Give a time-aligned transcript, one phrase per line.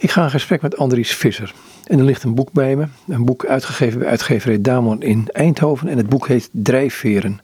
[0.00, 1.54] Ik ga in gesprek met Andries Visser.
[1.84, 2.86] En er ligt een boek bij me.
[3.08, 5.88] Een boek uitgegeven bij uitgeverij Damon in Eindhoven.
[5.88, 7.40] En het boek heet Drijfveren.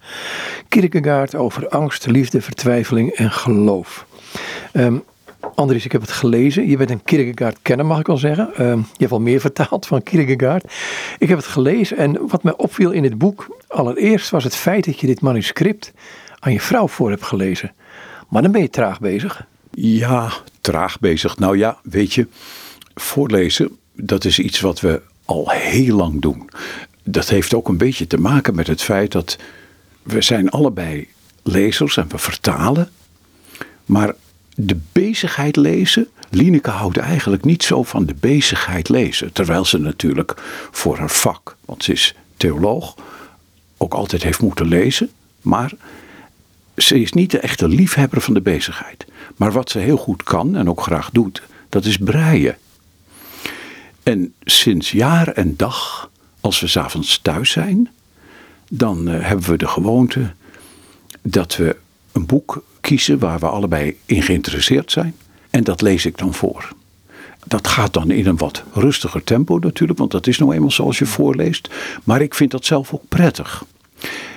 [0.68, 4.06] Kierkegaard over angst, liefde, vertwijfeling en geloof.
[4.72, 5.02] Um,
[5.54, 6.68] Andries, ik heb het gelezen.
[6.68, 8.66] Je bent een Kierkegaard-kenner, mag ik wel zeggen.
[8.66, 10.64] Um, je hebt al meer vertaald van Kierkegaard.
[11.18, 13.56] Ik heb het gelezen en wat mij opviel in dit boek...
[13.68, 15.92] allereerst was het feit dat je dit manuscript
[16.38, 17.72] aan je vrouw voor hebt gelezen.
[18.28, 19.46] Maar dan ben je traag bezig.
[19.78, 21.38] Ja, traag bezig.
[21.38, 22.26] Nou ja, weet je,
[22.94, 26.50] voorlezen, dat is iets wat we al heel lang doen.
[27.02, 29.38] Dat heeft ook een beetje te maken met het feit dat
[30.02, 31.08] we zijn allebei
[31.42, 32.90] lezers en we vertalen.
[33.84, 34.14] Maar
[34.54, 39.32] de bezigheid lezen, Lineke houdt eigenlijk niet zo van de bezigheid lezen.
[39.32, 40.34] Terwijl ze natuurlijk
[40.70, 42.94] voor haar vak, want ze is theoloog,
[43.76, 45.10] ook altijd heeft moeten lezen.
[45.42, 45.72] Maar
[46.76, 49.06] ze is niet de echte liefhebber van de bezigheid.
[49.36, 52.56] Maar wat ze heel goed kan en ook graag doet, dat is breien.
[54.02, 57.90] En sinds jaar en dag, als we s'avonds thuis zijn,
[58.70, 60.32] dan uh, hebben we de gewoonte
[61.22, 61.76] dat we
[62.12, 65.14] een boek kiezen waar we allebei in geïnteresseerd zijn.
[65.50, 66.68] En dat lees ik dan voor.
[67.46, 70.98] Dat gaat dan in een wat rustiger tempo natuurlijk, want dat is nou eenmaal zoals
[70.98, 71.68] je voorleest.
[72.04, 73.64] Maar ik vind dat zelf ook prettig.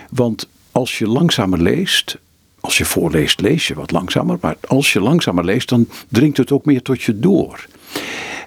[0.10, 2.18] Want als je langzamer leest,
[2.62, 4.38] als je voorleest, lees je wat langzamer.
[4.42, 7.66] Maar als je langzamer leest, dan dringt het ook meer tot je door.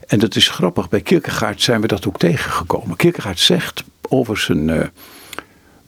[0.06, 2.96] En dat is grappig, bij Kierkegaard zijn we dat ook tegengekomen.
[2.96, 4.84] Kierkegaard zegt over zijn uh,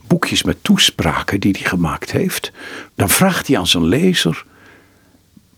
[0.06, 2.52] boekjes met toespraken die hij gemaakt heeft.
[2.95, 4.45] Dan vraagt hij aan zijn lezer,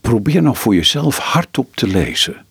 [0.00, 2.44] probeer nou voor jezelf hardop te lezen.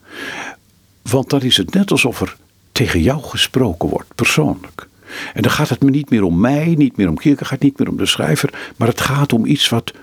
[1.02, 2.36] Want dan is het net alsof er
[2.72, 4.88] tegen jou gesproken wordt, persoonlijk.
[5.34, 7.90] En dan gaat het me niet meer om mij, niet meer om Kierkegaard, niet meer
[7.90, 9.94] om de schrijver, maar het gaat om iets wat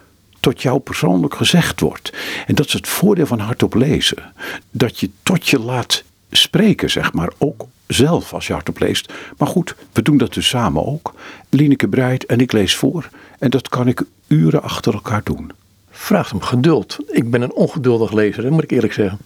[0.43, 2.13] tot jou persoonlijk gezegd wordt.
[2.47, 4.33] En dat is het voordeel van hardop lezen.
[4.71, 9.13] Dat je tot je laat spreken, zeg maar, ook zelf als je hardop leest.
[9.37, 11.15] Maar goed, we doen dat dus samen ook.
[11.49, 13.09] Lineke Breit en ik lees voor.
[13.39, 15.51] En dat kan ik uren achter elkaar doen.
[15.91, 16.99] Vraagt om geduld.
[17.07, 19.19] Ik ben een ongeduldig lezer, moet ik eerlijk zeggen.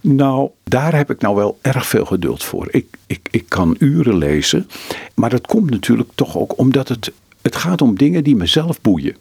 [0.00, 2.68] Nou, daar heb ik nou wel erg veel geduld voor.
[2.70, 4.68] Ik, ik, ik kan uren lezen.
[5.14, 7.12] Maar dat komt natuurlijk toch ook omdat het,
[7.42, 9.16] het gaat om dingen die mezelf boeien.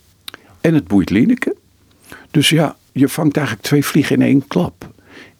[0.61, 1.55] En het boeit Lineke.
[2.31, 4.89] Dus ja, je vangt eigenlijk twee vliegen in één klap.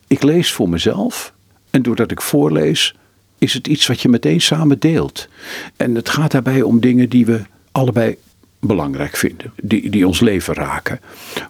[0.08, 1.34] Ik lees voor mezelf.
[1.70, 2.96] En doordat ik voorlees,
[3.38, 5.28] is het iets wat je meteen samen deelt.
[5.76, 8.18] En het gaat daarbij om dingen die we allebei
[8.60, 9.54] belangrijk vinden.
[9.62, 11.00] Die, die ons leven raken.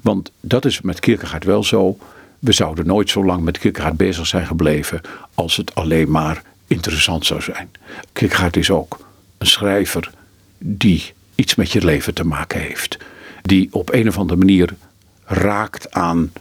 [0.01, 1.97] Want dat is met Kierkegaard wel zo.
[2.39, 5.01] We zouden nooit zo lang met Kierkegaard bezig zijn gebleven
[5.33, 7.71] als het alleen maar interessant zou zijn.
[8.13, 8.99] Kierkegaard is ook
[9.37, 10.11] een schrijver
[10.57, 12.97] die iets met je leven te maken heeft
[13.41, 14.73] die op een of andere manier
[15.25, 16.31] raakt aan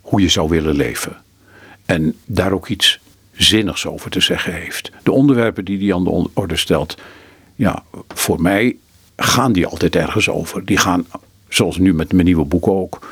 [0.00, 1.16] hoe je zou willen leven.
[1.84, 3.00] En daar ook iets
[3.32, 4.90] zinnigs over te zeggen heeft.
[5.02, 6.96] De onderwerpen die hij aan de orde stelt,
[7.54, 8.76] ja, voor mij
[9.16, 10.64] gaan die altijd ergens over.
[10.64, 11.06] Die gaan,
[11.48, 13.08] zoals nu met mijn nieuwe boek ook.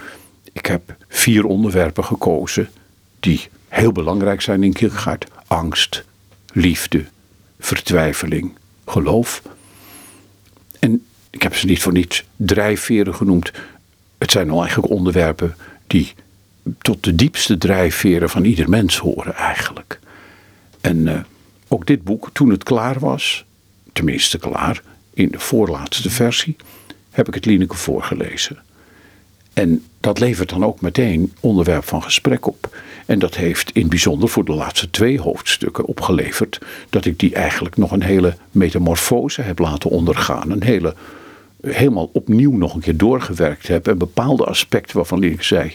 [0.53, 2.69] Ik heb vier onderwerpen gekozen
[3.21, 5.27] die heel belangrijk zijn in Kierkegaard.
[5.47, 6.05] Angst,
[6.53, 7.05] liefde,
[7.59, 8.53] vertwijfeling,
[8.87, 9.43] geloof.
[11.35, 13.53] Ik heb ze niet voor niets drijfveren genoemd.
[14.19, 15.57] Het zijn nou eigenlijk onderwerpen
[15.87, 16.15] die
[16.79, 20.01] tot de diepste drijfveren van ieder mens horen eigenlijk.
[20.81, 21.21] En uh,
[21.69, 23.45] ook dit boek, toen het klaar was,
[23.93, 24.83] tenminste klaar,
[25.15, 26.57] in de voorlaatste versie,
[27.11, 28.59] heb ik het Lineke voorgelezen.
[29.53, 32.77] En dat levert dan ook meteen onderwerp van gesprek op.
[33.07, 36.59] En dat heeft in bijzonder voor de laatste twee hoofdstukken opgeleverd
[36.91, 40.51] dat ik die eigenlijk nog een hele metamorfose heb laten ondergaan.
[40.51, 40.95] Een hele
[41.65, 43.89] helemaal opnieuw nog een keer doorgewerkt heb.
[43.89, 45.75] En bepaalde aspecten waarvan ik zei,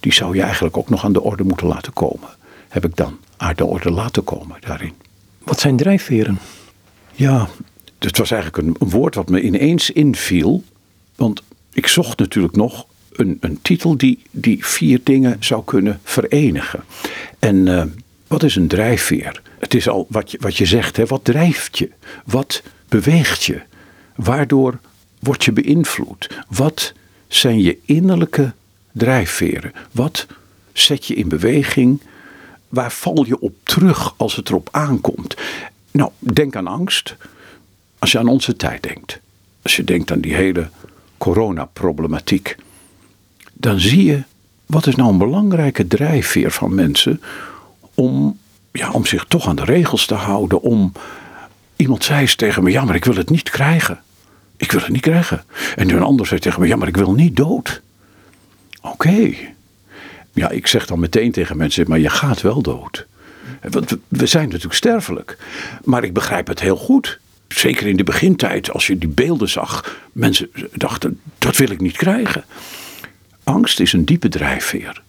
[0.00, 2.28] die zou je eigenlijk ook nog aan de orde moeten laten komen.
[2.68, 4.92] Heb ik dan aan de orde laten komen daarin.
[5.44, 6.38] Wat zijn drijfveren?
[7.12, 7.48] Ja,
[7.98, 10.64] het was eigenlijk een, een woord wat me ineens inviel.
[11.14, 11.42] Want
[11.72, 16.84] ik zocht natuurlijk nog een, een titel die, die vier dingen zou kunnen verenigen.
[17.38, 17.82] En uh,
[18.26, 19.42] wat is een drijfveer?
[19.58, 21.06] Het is al wat je, wat je zegt, hè?
[21.06, 21.90] wat drijft je?
[22.24, 23.60] Wat beweegt je?
[24.14, 24.78] Waardoor
[25.26, 26.30] word je beïnvloed?
[26.48, 26.92] Wat
[27.28, 28.52] zijn je innerlijke
[28.92, 29.72] drijfveren?
[29.92, 30.26] Wat
[30.72, 32.00] zet je in beweging?
[32.68, 35.36] Waar val je op terug als het erop aankomt?
[35.90, 37.16] Nou, denk aan angst.
[37.98, 39.20] Als je aan onze tijd denkt.
[39.62, 40.68] Als je denkt aan die hele
[41.18, 42.56] coronaproblematiek.
[43.52, 44.22] Dan zie je,
[44.66, 47.22] wat is nou een belangrijke drijfveer van mensen
[47.94, 48.38] om,
[48.72, 50.62] ja, om zich toch aan de regels te houden.
[50.62, 50.92] Om,
[51.76, 54.00] iemand zei eens tegen me, ja maar ik wil het niet krijgen.
[54.56, 55.44] Ik wil het niet krijgen.
[55.76, 57.82] En een ander zei tegen me, ja, maar ik wil niet dood.
[58.82, 59.34] Oké.
[60.32, 63.06] Ja, ik zeg dan meteen tegen mensen, maar je gaat wel dood.
[63.70, 65.38] Want we- we zijn natuurlijk sterfelijk.
[65.84, 67.18] Maar ik begrijp het heel goed.
[67.48, 69.96] Zeker in de begintijd, als je die beelden zag.
[70.12, 72.44] Mensen dachten, dat wil ik niet krijgen.
[73.44, 75.02] Angst is een diepe drijfveer.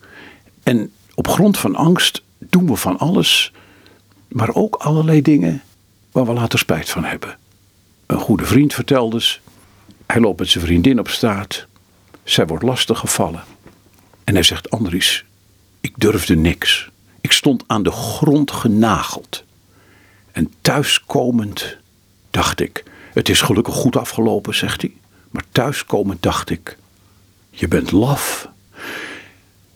[0.63, 3.51] En op grond van angst doen we van alles.
[4.27, 5.61] Maar ook allerlei dingen
[6.11, 7.37] waar we later spijt van hebben.
[8.07, 9.41] Een goede vriend vertelde eens.
[10.05, 11.65] Hij loopt met zijn vriendin op straat.
[12.23, 13.43] Zij wordt lastig gevallen.
[14.23, 15.25] En hij zegt, Andries,
[15.81, 16.89] ik durfde niks.
[17.21, 19.43] Ik stond aan de grond genageld.
[20.31, 21.77] En thuiskomend
[22.29, 22.83] dacht ik,
[23.13, 24.93] het is gelukkig goed afgelopen, zegt hij.
[25.29, 26.77] Maar thuiskomend dacht ik,
[27.49, 28.49] je bent laf.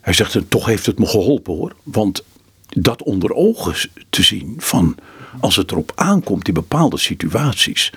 [0.02, 1.76] Hij zegt, en toch heeft het me geholpen hoor.
[1.84, 2.24] Want
[2.68, 4.96] dat onder ogen te zien van,
[5.40, 7.92] als het erop aankomt in bepaalde situaties,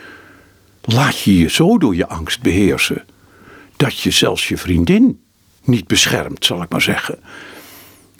[0.84, 3.04] laat je je zo door je angst beheersen,
[3.76, 5.20] dat je zelfs je vriendin
[5.64, 7.18] niet beschermt, zal ik maar zeggen.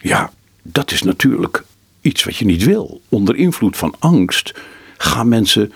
[0.01, 0.33] Ja,
[0.63, 1.65] dat is natuurlijk
[2.01, 3.01] iets wat je niet wil.
[3.09, 4.55] Onder invloed van angst
[4.97, 5.73] gaan mensen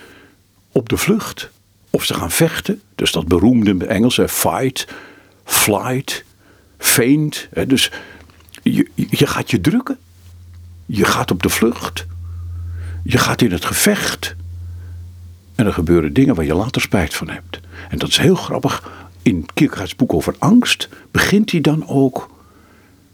[0.73, 1.51] op de vlucht.
[1.91, 2.83] Of ze gaan vechten.
[2.95, 4.87] Dus dat beroemde Engels, hè, fight,
[5.45, 6.25] flight,
[6.79, 7.49] faint.
[7.53, 7.91] Hè, dus
[8.63, 9.99] je, je gaat je drukken.
[10.87, 12.07] Je gaat op de vlucht.
[13.05, 14.37] Je gaat in het gevecht.
[15.59, 17.61] En er gebeuren dingen waar je later spijt van hebt.
[17.89, 18.93] En dat is heel grappig.
[19.23, 22.31] In Kierkegaards boek over angst begint hij dan ook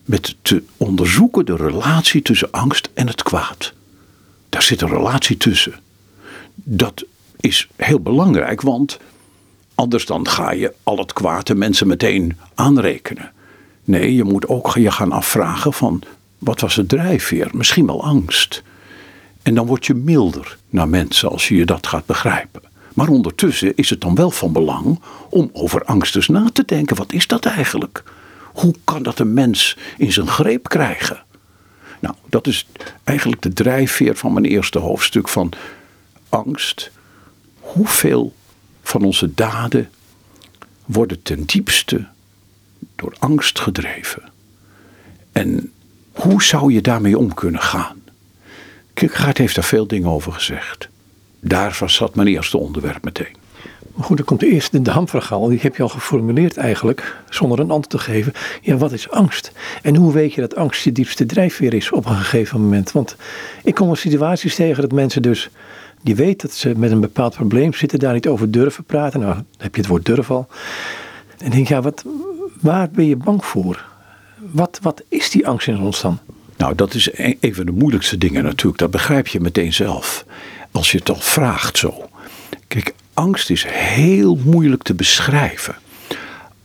[0.05, 3.73] met te onderzoeken de relatie tussen angst en het kwaad.
[4.49, 5.75] Daar zit een relatie tussen.
[6.55, 7.05] Dat
[7.41, 8.99] is heel belangrijk, want
[9.75, 13.33] anders dan ga je al het kwaad de mensen meteen aanrekenen.
[13.85, 16.03] Nee, je moet ook je gaan afvragen van
[16.39, 17.49] wat was het drijfveer?
[17.53, 18.63] Misschien wel angst.
[19.45, 22.63] En dan word je milder naar mensen als je je dat gaat begrijpen.
[22.95, 25.01] Maar ondertussen is het dan wel van belang
[25.31, 26.97] om over angst eens na te denken.
[26.97, 28.03] Wat is dat eigenlijk?
[28.43, 31.23] Hoe kan dat een mens in zijn greep krijgen?
[32.01, 32.67] Nou, dat is
[33.05, 35.53] eigenlijk de drijfveer van mijn eerste hoofdstuk van
[36.29, 36.91] angst.
[37.61, 38.35] Hoeveel
[38.83, 39.91] van onze daden
[40.85, 42.07] worden ten diepste
[42.97, 44.23] door angst gedreven?
[45.33, 45.73] En
[46.13, 48.03] hoe zou je daarmee om kunnen gaan?
[48.95, 50.89] Kierkegaard heeft daar veel dingen over gezegd.
[51.41, 53.37] Daar zat mijn eerste onderwerp meteen.
[53.95, 55.49] Maar goed, dan komt de eerste, de hamvragal.
[55.49, 58.33] Die heb je al geformuleerd eigenlijk, zonder een antwoord te geven.
[58.61, 59.53] Ja, wat is angst?
[59.83, 62.93] En hoe weet je dat angst je diepste drijfveer is op een gegeven moment?
[62.93, 63.17] Want
[63.63, 65.51] ik kom wel situaties tegen dat mensen dus...
[66.03, 69.21] Je weet dat ze met een bepaald probleem zitten, daar niet over durven praten.
[69.21, 70.47] Nou, dan heb je het woord durf al.
[71.39, 72.05] En denk, ja, wat,
[72.61, 73.85] waar ben je bang voor?
[74.39, 76.19] Wat, wat is die angst in ons dan?
[76.57, 78.79] Nou, dat is e- een van de moeilijkste dingen natuurlijk.
[78.79, 80.25] Dat begrijp je meteen zelf.
[80.71, 82.09] Als je het al vraagt zo.
[82.69, 85.75] Kijk, angst is heel moeilijk te beschrijven.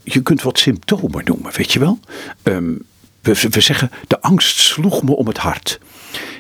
[0.04, 2.00] Je kunt wat symptomen noemen, weet je wel?
[2.44, 2.74] Ehm,
[3.22, 5.80] we, zeggen, de angst sloeg me om het hart.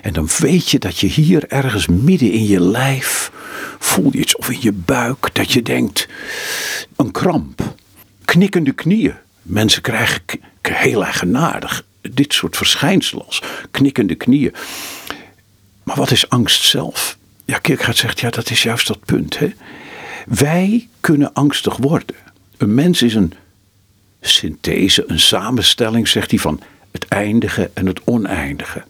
[0.02, 3.32] En dan weet je dat je hier ergens midden in je lijf
[3.80, 6.08] voel je iets, of in je buik, dat je denkt,
[6.96, 7.76] een kramp,
[8.26, 9.16] knikkende knieën.
[9.42, 10.22] Mensen krijgen
[10.62, 13.42] heel eigenaardig dit soort verschijnselen als
[13.72, 14.54] knikkende knieën.
[15.84, 17.18] Maar wat is angst zelf?
[17.46, 19.40] Ja, Kierkegaard zegt, ja, dat is juist dat punt.
[19.40, 19.54] Hè?
[20.26, 22.16] Wij kunnen angstig worden.
[22.58, 23.34] Een mens is een
[24.22, 26.62] synthese, een samenstelling, zegt hij, van
[26.92, 28.84] het eindige en het oneindige.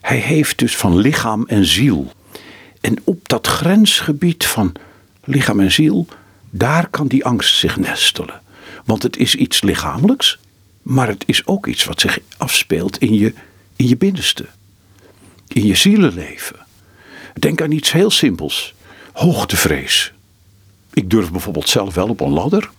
[0.00, 2.12] Hij heeft dus van lichaam en ziel.
[2.80, 4.72] En op dat grensgebied van
[5.24, 6.06] lichaam en ziel,
[6.50, 8.40] daar kan die angst zich nestelen.
[8.84, 10.38] Want het is iets lichamelijks,
[10.84, 13.34] maar het is ook iets wat zich afspeelt in je,
[13.76, 14.46] in je binnenste.
[15.48, 16.56] In je zielenleven.
[17.38, 18.74] Denk aan iets heel simpels.
[19.12, 20.12] Hoogtevrees.
[20.92, 22.70] Ik durf bijvoorbeeld zelf wel op een ladder.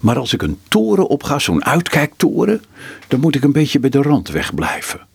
[0.00, 2.62] Maar als ik een toren opga, zo'n uitkijktoren,
[3.08, 5.06] dan moet ik een beetje bij de rand wegblijven.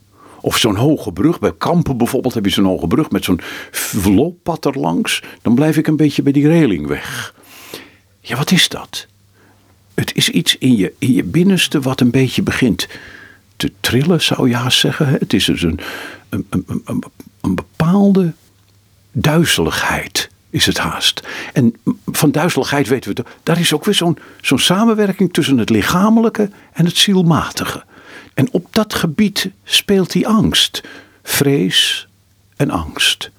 [0.42, 3.42] Of zo'n hoge brug, bij Kampen bijvoorbeeld heb je zo'n hoge brug met zo'n
[4.04, 5.24] looppad erlangs.
[5.42, 7.36] Dan blijf ik een beetje bij die reling weg.
[8.20, 9.08] Ja, wat is dat?
[9.94, 12.88] Het is iets in je, in je binnenste wat een beetje begint
[13.56, 15.08] te trillen, zou je haast zeggen.
[15.08, 15.80] Het is dus een,
[16.30, 17.04] een, een,
[17.42, 18.34] een, bepaalde
[19.12, 21.28] duizeligheid, is het haast.
[21.54, 26.50] En van duizeligheid weten we, daar is ook weer zo'n zo'n samenwerking tussen het lichamelijke
[26.74, 27.84] en het zielmatige.
[28.34, 30.84] En op dat gebied speelt die angst,
[31.24, 32.08] vrees
[32.56, 33.32] en angst.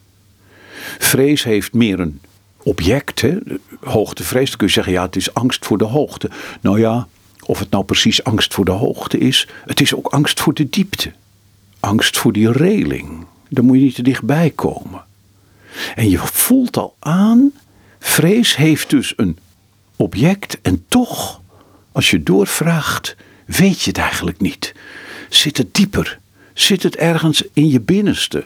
[0.99, 2.21] Vrees heeft meer een
[2.65, 3.37] object, hè?
[3.81, 4.49] hoogtevrees.
[4.49, 6.31] Dan kun je zeggen, ja, het is angst voor de hoogte.
[6.61, 7.07] Nou ja,
[7.45, 10.69] of het nou precies angst voor de hoogte is, het is ook angst voor de
[10.69, 11.13] diepte.
[11.81, 13.27] Angst voor die reling.
[13.49, 15.05] Daar moet je niet te dichtbij komen.
[15.95, 17.53] En je voelt al aan,
[17.99, 19.39] vrees heeft dus een
[19.97, 21.41] object en toch,
[21.93, 23.17] als je doorvraagt,
[23.47, 24.75] weet je het eigenlijk niet.
[25.29, 26.19] Zit het dieper?
[26.53, 28.45] Zit het ergens in je binnenste?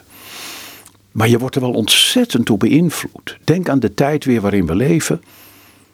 [1.19, 3.39] Maar je wordt er wel ontzettend door beïnvloed.
[3.45, 5.23] Denk aan de tijd weer waarin we leven.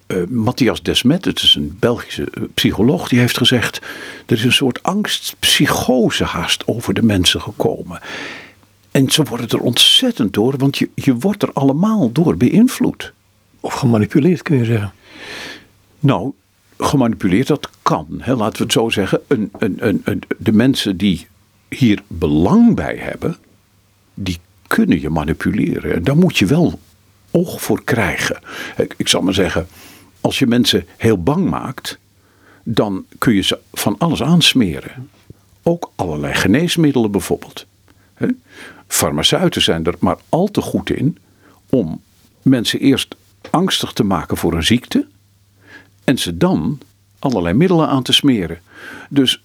[0.07, 3.81] Uh, Matthias Desmet, het is een Belgische eh, psycholoog, die heeft gezegd:
[4.27, 8.01] er is een soort angstpsychose haast over de mensen gekomen.
[8.91, 13.13] En ze worden er ontzettend door, want je, je wordt er allemaal door beïnvloed.
[13.61, 14.93] Of gemanipuleerd kun je zeggen.
[16.01, 16.33] Nou,
[16.79, 18.07] gemanipuleerd, dat kan.
[18.19, 19.21] Hè, laten we het zo zeggen.
[19.27, 21.27] Een, een, een, de mensen die
[21.69, 23.37] hier belang bij hebben,
[24.15, 24.39] die
[24.75, 25.95] kunnen je manipuleren.
[25.95, 26.79] En daar moet je wel
[27.31, 28.39] oog voor krijgen.
[28.97, 29.67] Ik, zal maar zeggen,
[30.21, 31.99] als je mensen heel bang maakt,
[32.63, 35.11] dan kun je ze van alles aansmeren.
[35.63, 37.67] Ook allerlei geneesmiddelen bijvoorbeeld.
[38.87, 41.19] Farmaceuten zijn er maar al te goed in
[41.69, 42.01] om
[42.43, 43.15] mensen eerst
[43.51, 45.07] angstig te maken voor een ziekte
[46.05, 46.81] en ze dan
[47.19, 48.61] allerlei middelen aan te smeren.
[49.11, 49.41] Dus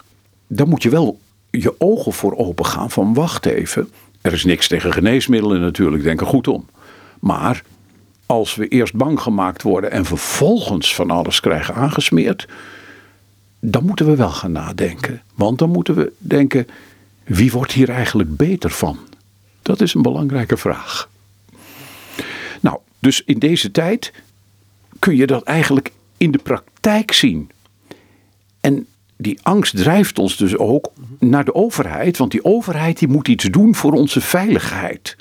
[0.48, 1.20] daar moet je wel
[1.50, 3.90] je ogen voor open gaan van wacht even.
[4.22, 6.68] Er is niks tegen geneesmiddelen natuurlijk, denk er goed om.
[7.20, 7.64] Maar
[8.26, 12.48] als we eerst bang gemaakt worden en vervolgens van alles krijgen aangesmeerd,
[13.60, 15.22] dan moeten we wel gaan nadenken.
[15.36, 16.68] Want dan moeten we denken,
[17.24, 18.98] wie wordt hier eigenlijk beter van?
[19.62, 21.10] Dat is een belangrijke vraag.
[22.62, 24.14] Nou, dus in deze tijd
[25.00, 27.52] kun je dat eigenlijk in de praktijk zien.
[28.62, 28.88] En
[29.22, 33.44] die angst drijft ons dus ook naar de overheid, want die overheid die moet iets
[33.44, 35.16] doen voor onze veiligheid.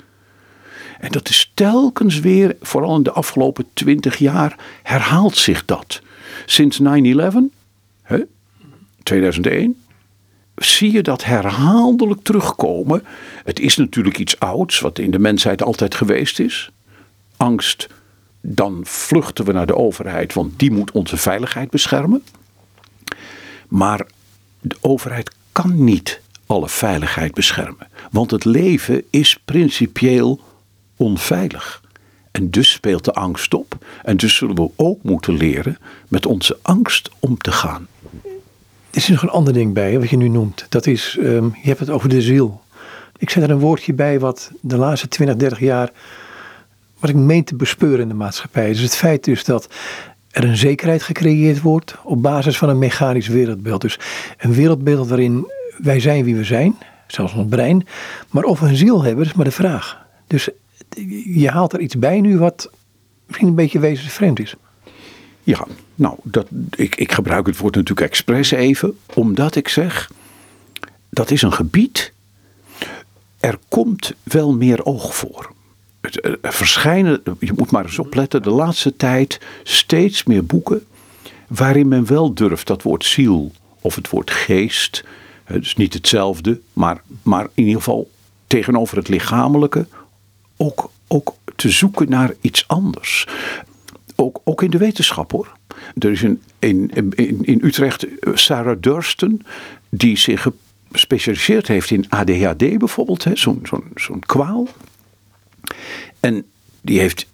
[0.99, 6.01] En dat is telkens weer, vooral in de afgelopen twintig jaar, herhaalt zich dat.
[6.45, 6.85] Sinds 9-11,
[9.03, 9.81] 2001,
[10.55, 13.03] zie je dat herhaaldelijk terugkomen.
[13.43, 16.71] Het is natuurlijk iets ouds, wat in de mensheid altijd geweest is.
[17.37, 17.87] Angst,
[18.41, 22.23] dan vluchten we naar de overheid, want die moet onze veiligheid beschermen.
[23.69, 24.05] Maar
[24.61, 27.87] de overheid kan niet alle veiligheid beschermen.
[28.11, 30.41] Want het leven is principieel
[30.95, 31.81] onveilig.
[32.31, 33.85] En dus speelt de angst op.
[34.03, 37.87] En dus zullen we ook moeten leren met onze angst om te gaan.
[38.89, 40.65] Er is nog een ander ding bij, wat je nu noemt.
[40.69, 42.61] Dat is, ehm, je hebt het over de ziel.
[43.17, 45.91] Ik zet er een woordje bij wat de laatste 20, 30 jaar,
[46.99, 48.67] wat ik meen te bespeuren in de maatschappij.
[48.67, 49.67] Dus het feit dus dat
[50.31, 53.81] er een zekerheid gecreëerd wordt op basis van een mechanisch wereldbeeld.
[53.81, 53.99] Dus
[54.37, 56.75] een wereldbeeld waarin wij zijn wie we zijn,
[57.07, 57.87] zelfs ons brein.
[58.29, 60.05] Maar of we een ziel hebben, is maar de vraag.
[60.27, 60.49] Dus
[61.25, 62.69] je haalt er iets bij nu wat
[63.25, 64.55] misschien een beetje wezensvreemd is.
[65.43, 70.11] Ja, nou, dat, ik, ik gebruik het woord natuurlijk expres even, omdat ik zeg,
[71.09, 72.13] dat is een gebied,
[73.39, 75.51] er komt wel meer oog voor.
[76.41, 80.85] Er verschijnen, je moet maar eens opletten, de laatste tijd steeds meer boeken
[81.47, 83.51] waarin men wel durft dat woord ziel
[83.81, 85.03] of het woord geest,
[85.47, 88.09] dus niet hetzelfde, maar, maar in ieder geval
[88.47, 89.87] tegenover het lichamelijke
[90.57, 93.27] ook, ook te zoeken naar iets anders
[94.19, 95.57] ook, ook in de wetenschap hoor.
[95.97, 99.41] Er is een, in, in, in Utrecht eh, Sarah Durston,
[99.89, 100.47] die zich
[100.91, 104.67] gespecialiseerd heeft in ADHD bijvoorbeeld, zo'n zo'n zo'n kwaal.
[106.19, 106.45] En
[106.81, 107.25] die heeft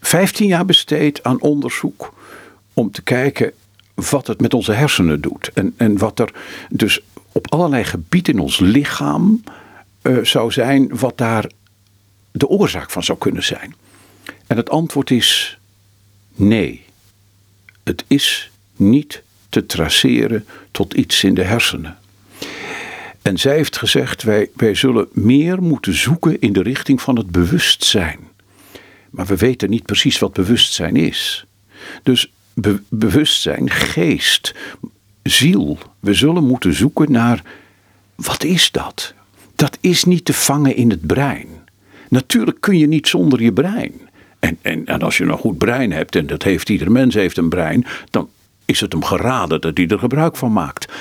[0.00, 2.14] 15 jaar besteed aan onderzoek
[2.72, 3.52] om te kijken
[3.94, 5.50] wat het met onze hersenen doet.
[5.54, 6.32] En, en wat er
[6.70, 7.00] dus
[7.32, 9.42] op allerlei gebieden in ons lichaam
[10.02, 11.50] uh, zou zijn, wat daar
[12.30, 13.74] de oorzaak van zou kunnen zijn.
[14.46, 15.58] En het antwoord is
[16.36, 16.84] Nee,
[17.84, 21.98] het is niet te traceren tot iets in de hersenen.
[23.24, 27.30] En zij heeft gezegd: wij, wij zullen meer moeten zoeken in de richting van het
[27.30, 28.18] bewustzijn.
[29.10, 31.46] Maar we weten niet precies wat bewustzijn is.
[32.02, 32.32] Dus
[32.88, 34.54] bewustzijn, geest,
[35.22, 35.78] ziel.
[36.00, 37.42] We zullen moeten zoeken naar
[38.14, 39.14] wat is dat?
[39.54, 41.48] Dat is niet te vangen in het brein.
[42.08, 43.92] Natuurlijk kun je niet zonder je brein.
[44.38, 47.36] En, en, en als je een goed brein hebt, en dat heeft ieder mens heeft
[47.36, 48.28] een brein, dan
[48.64, 50.92] is het hem geraden dat hij er gebruik van maakt.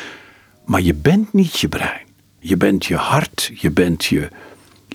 [0.66, 2.12] Maar je bent niet je brein.
[2.44, 4.28] Je bent je hart, je bent je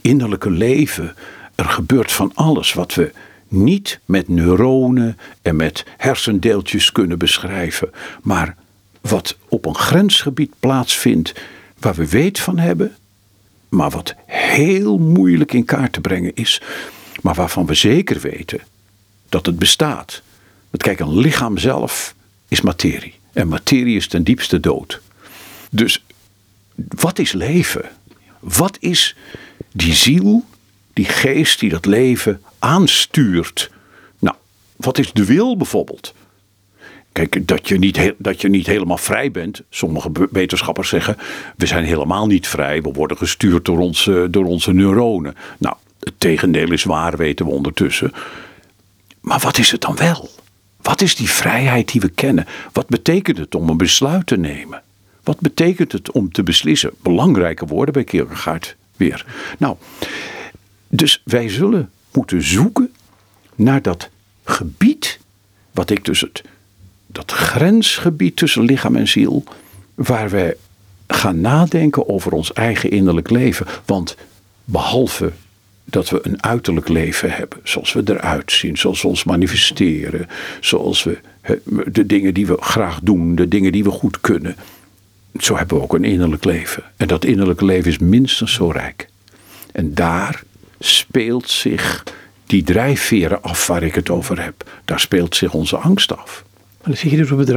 [0.00, 1.14] innerlijke leven.
[1.54, 3.12] Er gebeurt van alles wat we
[3.48, 7.90] niet met neuronen en met hersendeeltjes kunnen beschrijven,
[8.22, 8.56] maar
[9.00, 11.34] wat op een grensgebied plaatsvindt
[11.78, 12.96] waar we weet van hebben,
[13.68, 16.60] maar wat heel moeilijk in kaart te brengen is
[17.20, 18.60] maar waarvan we zeker weten
[19.28, 20.22] dat het bestaat.
[20.70, 22.14] Want kijk, een lichaam zelf
[22.48, 23.14] is materie.
[23.32, 25.00] En materie is ten diepste dood.
[25.70, 26.04] Dus
[26.88, 27.84] wat is leven?
[28.40, 29.16] Wat is
[29.72, 30.44] die ziel,
[30.92, 33.70] die geest die dat leven aanstuurt?
[34.18, 34.36] Nou,
[34.76, 36.14] wat is de wil bijvoorbeeld?
[37.12, 39.62] Kijk, dat je, niet dat je niet helemaal vrij bent.
[39.70, 41.16] Sommige wetenschappers zeggen:
[41.56, 42.82] we zijn helemaal niet vrij.
[42.82, 45.34] We worden gestuurd door onze, door onze neuronen.
[45.58, 48.12] Nou, Het tegendeel is waar, weten we ondertussen.
[49.20, 50.28] Maar wat is het dan wel?
[50.82, 52.46] Wat is die vrijheid die we kennen?
[52.72, 54.82] Wat betekent het om een besluit te nemen?
[55.28, 56.90] Wat betekent het om te beslissen?
[57.02, 59.26] Belangrijke woorden bij Kierkegaard weer.
[59.58, 59.76] Nou,
[60.88, 62.92] dus wij zullen moeten zoeken
[63.54, 64.08] naar dat
[64.44, 65.20] gebied,
[65.70, 66.42] wat ik dus het,
[67.06, 69.44] dat grensgebied tussen lichaam en ziel,
[69.94, 70.56] waar wij
[71.06, 73.66] gaan nadenken over ons eigen innerlijk leven.
[73.84, 74.16] Want
[74.64, 75.32] behalve
[75.84, 80.28] dat we een uiterlijk leven hebben, zoals we eruit zien, zoals we ons manifesteren,
[80.60, 81.18] zoals we
[81.86, 84.56] de dingen die we graag doen, de dingen die we goed kunnen.
[85.38, 86.82] Zo hebben we ook een innerlijk leven.
[86.96, 89.08] En dat innerlijke leven is minstens zo rijk.
[89.72, 90.42] En daar
[90.78, 92.04] speelt zich
[92.46, 94.70] die drijfveren af waar ik het over heb.
[94.84, 96.44] Daar speelt zich onze angst af.
[96.82, 97.48] dan zie je dus op het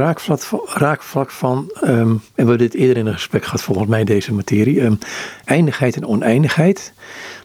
[0.74, 4.32] raakvlak, van, um, en we hebben dit eerder in een gesprek gehad, volgens mij deze
[4.32, 4.98] materie, um,
[5.44, 6.92] eindigheid en oneindigheid,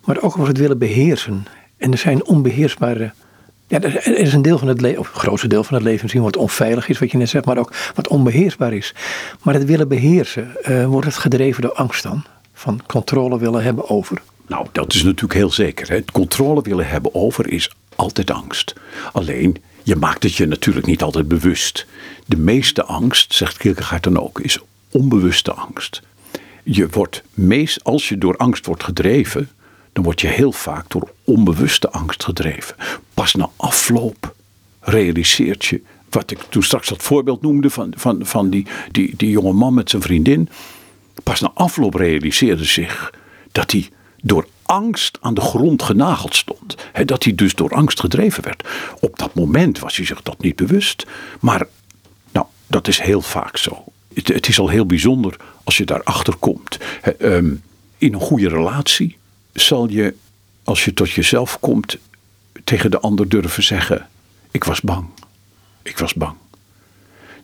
[0.05, 1.45] maar ook over het willen beheersen.
[1.77, 3.11] En er zijn onbeheersbare
[3.67, 6.23] ja, er is een deel van het leven, of grootste deel van het leven misschien
[6.23, 8.93] wat onveilig is, wat je net zegt, maar ook wat onbeheersbaar is.
[9.41, 12.25] Maar het willen beheersen, uh, wordt het gedreven door angst dan?
[12.53, 14.21] Van controle willen hebben over?
[14.47, 15.89] Nou, dat is natuurlijk heel zeker.
[15.89, 16.03] Hè.
[16.11, 18.73] Controle willen hebben over is altijd angst.
[19.11, 21.85] Alleen, je maakt het je natuurlijk niet altijd bewust.
[22.25, 24.59] De meeste angst, zegt Kierkegaard dan ook, is
[24.91, 26.01] onbewuste angst.
[26.63, 29.49] Je wordt meest, als je door angst wordt gedreven,
[29.97, 32.75] dan word je heel vaak door onbewuste angst gedreven.
[33.13, 34.35] Pas na afloop
[34.79, 39.29] realiseert je, wat ik toen straks dat voorbeeld noemde van, van, van die, die, die
[39.29, 40.49] jonge man met zijn vriendin.
[41.23, 43.13] Pas na afloop realiseerde zich
[43.51, 43.89] dat hij
[44.21, 46.75] door angst aan de grond genageld stond.
[47.05, 48.67] dat hij dus door angst gedreven werd.
[48.99, 51.05] Op dat moment was hij zich dat niet bewust.
[51.39, 51.67] Maar
[52.31, 53.83] nou, dat is heel vaak zo.
[54.13, 56.77] Het, is al heel bijzonder als je daarachter komt.
[57.01, 57.53] Ehm,
[57.97, 59.17] in een goede relatie
[59.59, 60.15] zal je,
[60.63, 61.97] als je tot jezelf komt,
[62.63, 64.07] tegen de ander durven zeggen:
[64.51, 65.05] Ik was bang.
[65.81, 66.35] Ik was bang.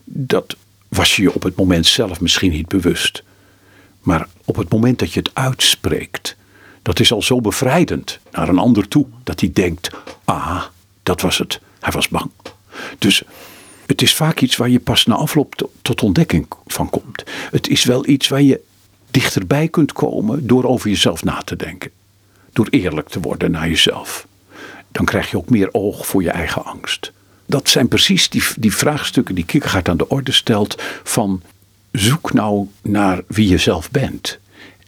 [0.04, 0.56] Dat
[0.88, 3.22] was je op het moment zelf misschien niet bewust.
[4.00, 6.36] Maar op het moment dat je het uitspreekt,
[6.82, 9.06] dat is al zo bevrijdend naar een ander toe.
[9.22, 9.90] Dat hij denkt,
[10.24, 10.64] ah,
[11.02, 11.60] dat was het.
[11.80, 12.30] Hij was bang.
[12.98, 13.22] Dus
[13.86, 17.24] het is vaak iets waar je pas na afloop tot ontdekking van komt.
[17.50, 18.60] Het is wel iets waar je
[19.10, 21.90] dichterbij kunt komen door over jezelf na te denken.
[22.54, 24.26] Door eerlijk te worden naar jezelf.
[24.92, 27.12] Dan krijg je ook meer oog voor je eigen angst.
[27.46, 31.42] Dat zijn precies die, die vraagstukken die Kierkegaard aan de orde stelt van
[31.92, 34.38] zoek nou naar wie je zelf bent.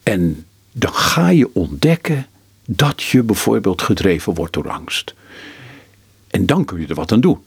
[0.02, 2.26] En dan ga je ontdekken
[2.64, 5.14] dat je bijvoorbeeld gedreven wordt door angst.
[6.28, 7.38] En dan kun je er wat aan doen.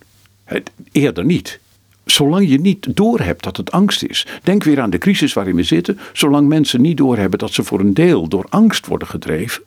[0.92, 1.60] Eerder niet.
[2.06, 4.28] Zolang je niet doorhebt dat het angst is.
[4.44, 6.00] Denk weer aan de crisis waarin we zitten.
[6.14, 9.64] Zolang mensen niet doorhebben dat ze voor een deel door angst worden gedreven.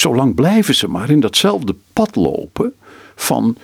[0.00, 2.74] Zolang blijven ze maar in datzelfde pad lopen
[3.14, 3.56] van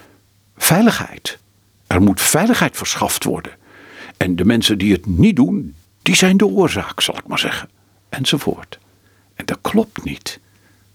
[0.57, 1.39] veiligheid.
[1.87, 3.53] Er moet veiligheid verschaft worden.
[4.17, 7.69] En de mensen die het niet doen, die zijn de oorzaak, zal ik maar zeggen
[8.09, 8.79] enzovoort.
[9.35, 10.41] En dat klopt niet.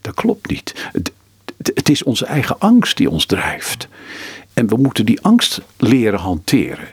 [0.01, 0.89] Dat klopt niet.
[0.91, 1.11] Het,
[1.57, 3.87] het is onze eigen angst die ons drijft.
[4.53, 6.87] En we moeten die angst leren hanteren.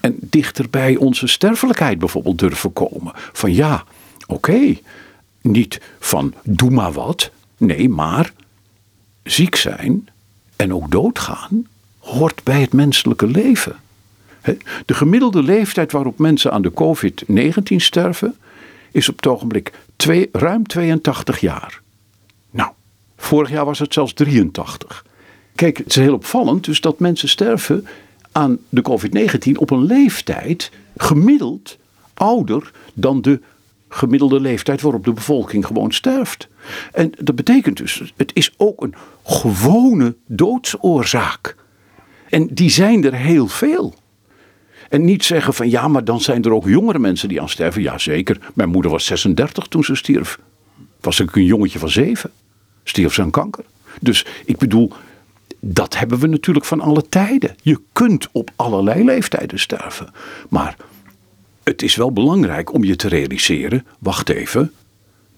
[0.00, 3.12] En dichter bij onze sterfelijkheid bijvoorbeeld durven komen.
[3.14, 3.84] Van ja,
[4.26, 4.76] oké.
[5.40, 7.30] Niet van doe maar wat.
[7.58, 8.32] Nee, maar
[9.22, 10.08] ziek zijn
[10.56, 11.66] en ook doodgaan
[11.98, 13.76] hoort bij het menselijke leven.
[14.86, 18.36] De gemiddelde leeftijd waarop mensen aan de COVID-19 sterven
[18.90, 19.72] is op het ogenblik
[20.32, 21.80] ruim 82 jaar.
[22.50, 22.70] Nou,
[23.16, 25.04] vorig jaar was het zelfs 83.
[25.54, 27.86] Kijk, het is heel opvallend dus dat mensen sterven
[28.32, 31.78] aan de COVID-19 op een leeftijd gemiddeld
[32.14, 33.40] ouder dan de
[33.88, 36.48] gemiddelde leeftijd waarop de bevolking gewoon sterft.
[36.92, 41.56] En dat betekent dus, het is ook een gewone doodsoorzaak.
[42.28, 43.94] En die zijn er heel veel.
[44.88, 47.82] En niet zeggen van ja, maar dan zijn er ook jongere mensen die aan sterven.
[47.82, 50.38] Jazeker, mijn moeder was 36 toen ze stierf.
[51.00, 52.30] Was ik een jongetje van zeven.
[52.84, 53.64] Stierf ze aan kanker.
[54.00, 54.92] Dus ik bedoel,
[55.60, 57.56] dat hebben we natuurlijk van alle tijden.
[57.62, 60.12] Je kunt op allerlei leeftijden sterven.
[60.48, 60.76] Maar
[61.62, 64.72] het is wel belangrijk om je te realiseren, wacht even,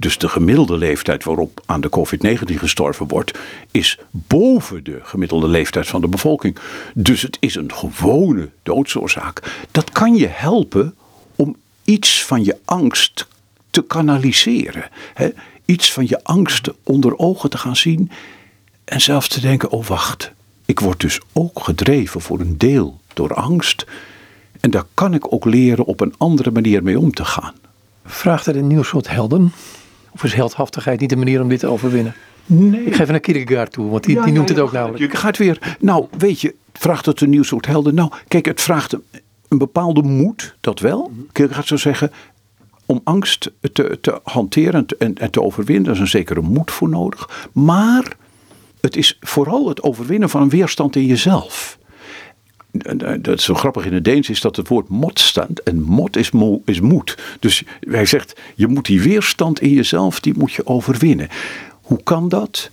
[0.00, 3.38] dus de gemiddelde leeftijd waarop aan de COVID-19 gestorven wordt,
[3.70, 6.56] is boven de gemiddelde leeftijd van de bevolking.
[6.94, 9.66] Dus het is een gewone doodsoorzaak.
[9.70, 10.94] Dat kan je helpen
[11.36, 13.26] om iets van je angst
[13.70, 14.88] te kanaliseren.
[15.14, 15.28] Hè?
[15.64, 18.10] Iets van je angst onder ogen te gaan zien
[18.84, 20.32] en zelf te denken: oh wacht,
[20.64, 23.86] ik word dus ook gedreven voor een deel door angst.
[24.60, 27.54] En daar kan ik ook leren op een andere manier mee om te gaan.
[28.04, 29.52] Vraagt er een nieuw soort helden?
[30.12, 32.14] Of is heldhaftigheid niet de manier om dit te overwinnen?
[32.46, 32.84] Nee.
[32.84, 35.12] Ik ga even naar Kierkegaard toe, want die, die noemt het ook namelijk.
[35.12, 37.94] Je gaat weer, nou weet je, vraagt het een nieuw soort helden.
[37.94, 39.02] Nou, kijk, het vraagt een,
[39.48, 41.12] een bepaalde moed, dat wel.
[41.32, 42.12] Kierkegaard zou zeggen,
[42.86, 46.40] om angst te, te hanteren en te, en, en te overwinnen, daar is een zekere
[46.40, 47.48] moed voor nodig.
[47.52, 48.16] Maar
[48.80, 51.78] het is vooral het overwinnen van een weerstand in jezelf.
[53.20, 55.58] Dat is zo grappig in het Deens is dat het woord mot staat.
[55.58, 56.30] En mot is,
[56.64, 57.18] is moed.
[57.40, 61.28] Dus hij zegt, je moet die weerstand in jezelf, die moet je overwinnen.
[61.82, 62.70] Hoe kan dat?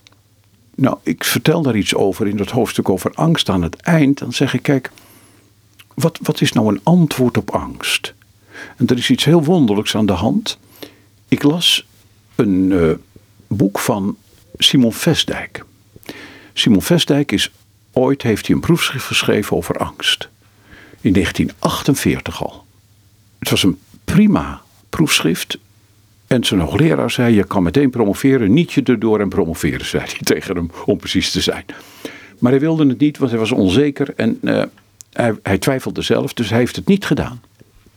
[0.76, 4.18] Nou, ik vertel daar iets over in dat hoofdstuk over angst aan het eind.
[4.18, 4.92] Dan zeg ik, kijk,
[5.94, 8.14] wat, wat is nou een antwoord op angst?
[8.78, 10.58] En er is iets heel wonderlijks aan de hand.
[11.28, 11.88] Ik las
[12.36, 12.92] een uh,
[13.48, 14.18] boek van
[14.58, 15.66] Simon Vestdijk.
[16.54, 17.52] Simon Vestdijk is
[17.98, 20.30] ooit heeft hij een proefschrift geschreven over angst.
[21.02, 22.66] In 1948 al.
[23.40, 25.58] Het was een prima proefschrift.
[26.28, 30.20] En zijn hoogleraar zei: Je kan meteen promoveren, niet je erdoor en promoveren, zei hij
[30.24, 31.66] tegen hem, om precies te zijn.
[32.40, 34.64] Maar hij wilde het niet, want hij was onzeker en uh,
[35.14, 37.42] hij, hij, twijfelde zelf, dus hij heeft het niet gedaan.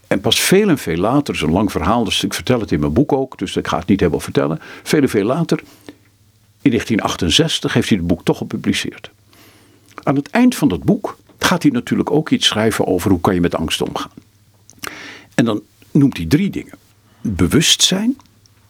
[0.07, 2.73] En pas veel en veel later, het is een lang verhaal, dus ik vertel het
[2.73, 4.59] in mijn boek ook, dus ik ga het niet helemaal vertellen.
[4.83, 5.59] Veel en veel later,
[6.63, 9.11] in 1968, heeft hij het boek toch gepubliceerd.
[10.03, 13.35] Aan het eind van dat boek gaat hij natuurlijk ook iets schrijven over hoe kan
[13.35, 14.11] je met angst omgaan.
[15.35, 16.79] En dan noemt hij drie dingen:
[17.21, 18.17] bewustzijn,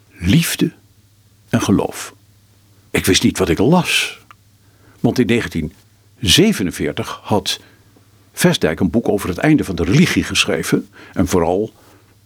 [0.08, 0.72] liefde
[1.48, 2.14] en geloof.
[2.90, 4.18] Ik wist niet wat ik las.
[5.00, 7.60] Want in 1947 had
[8.32, 10.88] Vestdijk een boek over het einde van de religie geschreven.
[11.12, 11.72] En vooral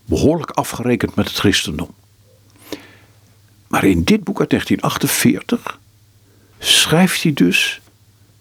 [0.05, 1.95] behoorlijk afgerekend met het christendom.
[3.67, 5.81] Maar in dit boek uit 1948
[6.59, 7.81] schrijft hij dus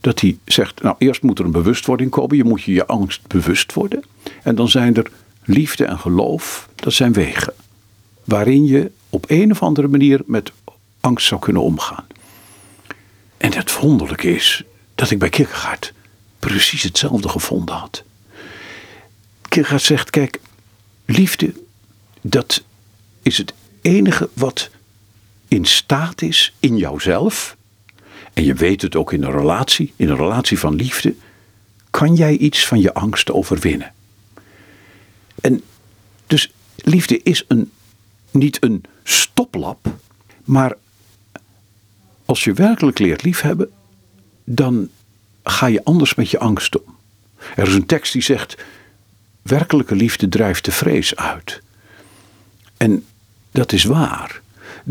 [0.03, 3.27] dat hij zegt, nou eerst moet er een bewustwording komen, je moet je je angst
[3.27, 4.03] bewust worden.
[4.41, 5.11] En dan zijn er
[5.43, 7.53] liefde en geloof, dat zijn wegen.
[8.23, 10.51] Waarin je op een of andere manier met
[10.99, 12.05] angst zou kunnen omgaan.
[13.37, 14.63] En het wonderlijke is
[14.95, 15.93] dat ik bij Kierkegaard
[16.39, 18.03] precies hetzelfde gevonden had.
[19.41, 20.39] Kierkegaard zegt, kijk,
[21.05, 21.53] liefde,
[22.21, 22.63] dat
[23.21, 24.69] is het enige wat
[25.47, 27.55] in staat is in jouzelf
[28.33, 31.15] en je weet het ook in een relatie, in een relatie van liefde,
[31.89, 33.93] kan jij iets van je angst overwinnen.
[35.41, 35.61] En
[36.27, 37.71] dus liefde is een,
[38.31, 39.87] niet een stoplap,
[40.43, 40.75] maar
[42.25, 43.71] als je werkelijk leert liefhebben,
[44.43, 44.89] dan
[45.43, 46.95] ga je anders met je angst om.
[47.55, 48.55] Er is een tekst die zegt:
[49.41, 51.61] werkelijke liefde drijft de vrees uit.
[52.77, 53.05] En
[53.51, 54.41] dat is waar.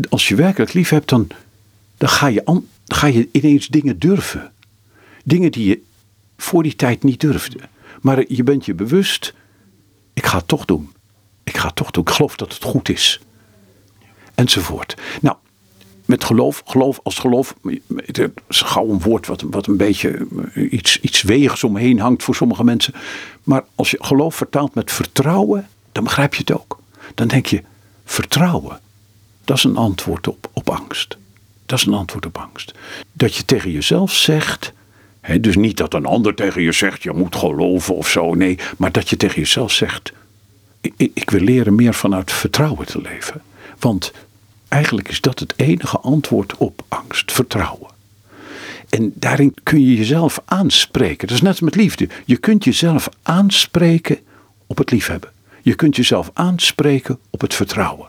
[0.09, 1.27] Als je werkelijk lief hebt, dan,
[1.97, 2.45] dan ga je
[2.93, 4.51] ga je ineens dingen durven.
[5.23, 5.81] Dingen die je
[6.37, 7.59] voor die tijd niet durfde.
[8.01, 9.33] Maar je bent je bewust,
[10.13, 10.91] ik ga het toch doen.
[11.43, 12.03] Ik ga het toch doen.
[12.03, 13.21] Ik geloof dat het goed is.
[14.35, 14.97] Enzovoort.
[15.21, 15.35] Nou,
[16.05, 17.55] met geloof, geloof als geloof,
[17.95, 22.23] het is gauw een woord wat, wat een beetje eh, iets, iets wegens omheen hangt
[22.23, 22.93] voor sommige mensen.
[23.43, 26.79] Maar als je geloof vertaalt met vertrouwen, dan begrijp je het ook.
[27.15, 27.63] Dan denk je,
[28.05, 28.79] vertrouwen,
[29.45, 31.17] dat is een antwoord op, op angst.
[31.73, 32.73] Dat is een antwoord op angst.
[33.13, 34.73] Dat je tegen jezelf zegt.
[35.39, 38.33] Dus niet dat een ander tegen je zegt: je moet geloven of zo.
[38.33, 40.13] Nee, maar dat je tegen jezelf zegt:
[40.97, 43.41] ik, wil leren meer vanuit vertrouwen te leven.
[43.79, 44.11] Want
[44.67, 47.89] eigenlijk is dat het enige antwoord op angst: vertrouwen.
[48.89, 51.27] En daarin kun je jezelf aanspreken.
[51.27, 52.09] Dat is net als met liefde.
[52.25, 54.19] Je kunt jezelf aanspreken
[54.67, 55.31] op het liefhebben.
[55.61, 58.07] Je kunt jezelf aanspreken op het vertrouwen.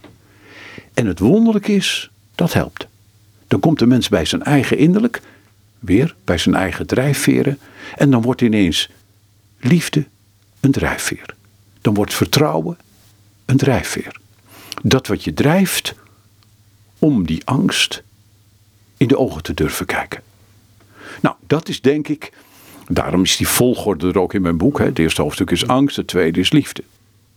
[0.94, 2.86] En het wonderlijke is, dat helpt.
[3.46, 5.22] Dan komt de mens bij zijn eigen innerlijk,
[5.78, 7.58] weer bij zijn eigen drijfveren.
[7.96, 8.90] En dan wordt ineens
[9.60, 10.06] liefde
[10.60, 11.34] een drijfveer.
[11.80, 12.78] Dan wordt vertrouwen
[13.44, 14.16] een drijfveer.
[14.82, 15.94] Dat wat je drijft
[16.98, 18.02] om die angst
[18.96, 20.22] in de ogen te durven kijken.
[21.20, 22.32] Nou, dat is denk ik,
[22.88, 24.78] daarom is die volgorde er ook in mijn boek.
[24.78, 24.84] Hè.
[24.84, 26.84] Het eerste hoofdstuk is angst, het tweede is liefde.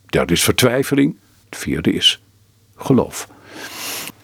[0.06, 1.16] Derde is vertwijfeling,
[1.48, 2.20] het vierde is
[2.76, 3.28] geloof.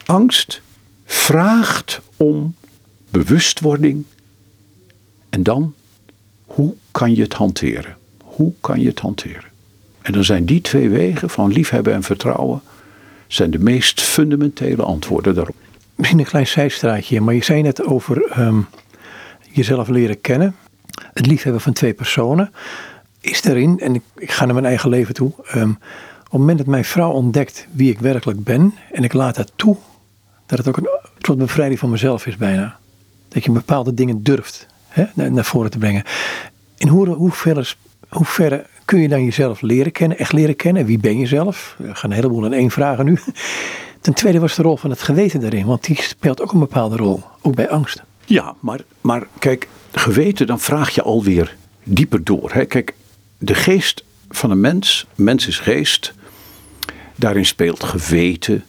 [0.06, 0.62] Angst
[1.04, 2.54] vraagt om
[3.10, 4.04] bewustwording.
[5.30, 5.74] En dan,
[6.44, 7.96] hoe kan je het hanteren?
[8.22, 9.52] Hoe kan je het hanteren?
[10.02, 12.60] En dan zijn die twee wegen van liefhebben en vertrouwen
[13.26, 15.56] zijn de meest fundamentele antwoorden daarop.
[15.94, 18.60] Misschien een klein zijstraatje, maar je zei net over ehm,
[19.50, 20.56] jezelf leren kennen.
[21.12, 22.52] Het liefhebben van twee personen.
[23.20, 25.32] Is daarin, en ik, ik ga naar mijn eigen leven toe.
[25.54, 29.34] Um, op het moment dat mijn vrouw ontdekt wie ik werkelijk ben en ik laat
[29.34, 29.76] dat toe,
[30.46, 32.78] dat het ook een soort bevrijding van mezelf is bijna.
[33.28, 36.04] Dat je bepaalde dingen durft hè, naar, voren te brengen.
[36.76, 37.76] In hoe, hoe, ver,
[38.08, 40.86] hoe ver kun je dan jezelf leren kennen, echt leren kennen?
[40.86, 41.74] Wie ben je zelf?
[41.78, 43.18] We gaan een heleboel in één vragen nu.
[44.00, 46.96] Ten tweede was de rol van het geweten daarin, want die speelt ook een bepaalde
[46.96, 48.02] rol, ook bij angst.
[48.24, 52.52] Ja, maar, maar kijk, geweten, dan vraag je alweer dieper door.
[52.52, 52.64] Hè?
[52.64, 52.94] Kijk,
[53.38, 56.14] de geest van een mens, mens is geest,
[57.16, 58.64] daarin speelt geweten,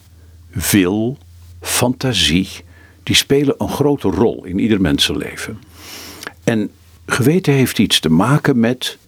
[0.70, 1.18] wil,
[1.66, 2.48] fantasie,
[3.02, 5.58] die spelen een grote rol in ieder mensenleven.
[6.44, 6.70] En
[7.06, 8.98] geweten heeft iets te maken met,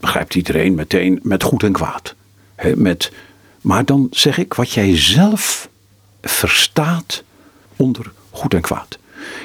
[0.00, 2.14] begrijpt iedereen meteen, met goed en kwaad.
[2.54, 3.12] Hè, met,
[3.60, 5.68] maar dan zeg ik wat jij zelf
[6.22, 7.24] verstaat
[7.76, 8.98] onder goed en kwaad.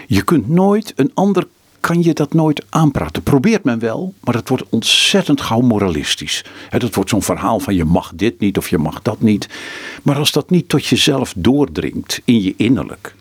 [0.08, 1.48] Je kunt nooit een ander
[1.86, 3.24] kan je dat nooit aanpraten.
[3.24, 6.46] Probeert men wel, maar dat wordt ontzettend gauw moralistisch.
[6.70, 9.50] dat wordt zo'n verhaal van je mag dit niet of je mag dat niet.
[10.04, 13.16] Maar als dat niet tot jezelf doordringt in je innerlijk,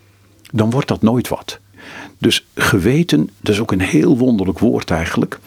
[0.53, 1.59] dan wordt dat nooit wat.
[2.19, 5.39] Dus geweten, dat is ook een heel wonderlijk woord eigenlijk.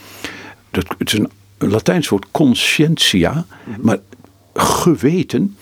[0.72, 3.46] Dat, het is een Latijns woord conscientia,
[3.82, 4.00] maar
[4.54, 5.58] geweten,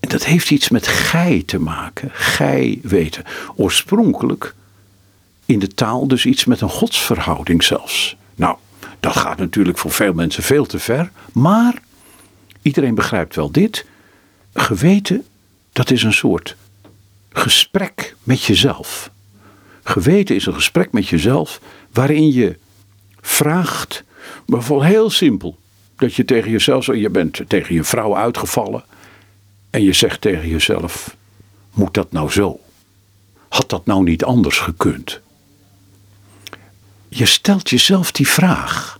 [0.00, 2.10] dat heeft iets met gij te maken.
[2.12, 3.24] Gij weten.
[3.56, 4.54] Oorspronkelijk
[5.46, 8.16] in de taal dus iets met een godsverhouding zelfs.
[8.34, 8.56] Nou,
[9.00, 11.82] dat gaat natuurlijk voor veel mensen veel te ver, maar
[12.62, 13.86] iedereen begrijpt wel dit.
[14.54, 15.24] Geweten,
[15.72, 16.56] dat is een soort
[17.32, 19.10] gesprek met jezelf.
[19.82, 21.60] Geweten is een gesprek met jezelf
[21.92, 22.56] waarin je
[23.20, 24.04] vraagt,
[24.46, 25.58] bijvoorbeeld heel simpel,
[25.96, 28.84] dat je tegen jezelf, je bent tegen je vrouw uitgevallen
[29.70, 31.16] en je zegt tegen jezelf,
[31.72, 32.60] moet dat nou zo?
[33.48, 35.20] Had dat nou niet anders gekund?
[37.08, 38.98] Je stelt jezelf die vraag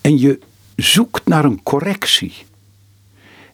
[0.00, 0.38] en je
[0.76, 2.34] zoekt naar een correctie.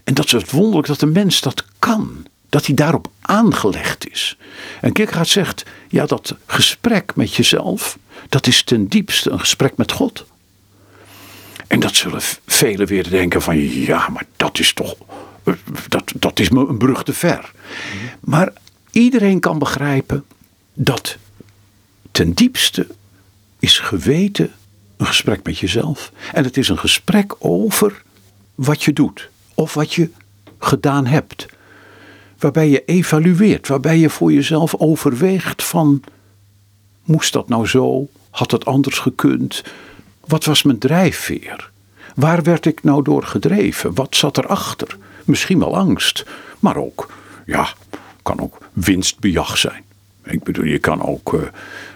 [0.05, 4.37] En dat is het wonderlijk dat een mens dat kan dat hij daarop aangelegd is.
[4.81, 7.99] En Kierkegaard zegt, ja dat gesprek met jezelf,
[8.29, 10.27] dat is ten diepste een gesprek met God.
[11.67, 14.97] En dat zullen velen weer denken van, ja maar dat is toch,
[15.89, 17.53] dat, dat is me een brug te ver.
[18.21, 18.53] Maar
[18.91, 20.25] iedereen kan begrijpen
[20.75, 21.17] dat
[22.11, 22.87] ten diepste
[23.59, 24.53] is geweten
[24.97, 26.13] een gesprek met jezelf.
[26.33, 28.03] En het is een gesprek over
[28.55, 30.11] wat je doet of wat je
[30.59, 31.47] gedaan hebt
[32.39, 36.03] waarbij je evalueert, waarbij je voor jezelf overweegt van,
[37.05, 38.09] moest dat nou zo?
[38.31, 39.63] Had het anders gekund?
[40.21, 41.71] Wat was mijn drijfveer?
[42.15, 43.95] Waar werd ik nou door gedreven?
[43.95, 44.97] Wat zat erachter?
[45.25, 46.25] Misschien wel angst,
[46.59, 47.13] maar ook,
[47.47, 47.69] ja,
[48.23, 49.83] kan ook winstbejag zijn.
[50.25, 51.41] Ik bedoel, je kan ook uh,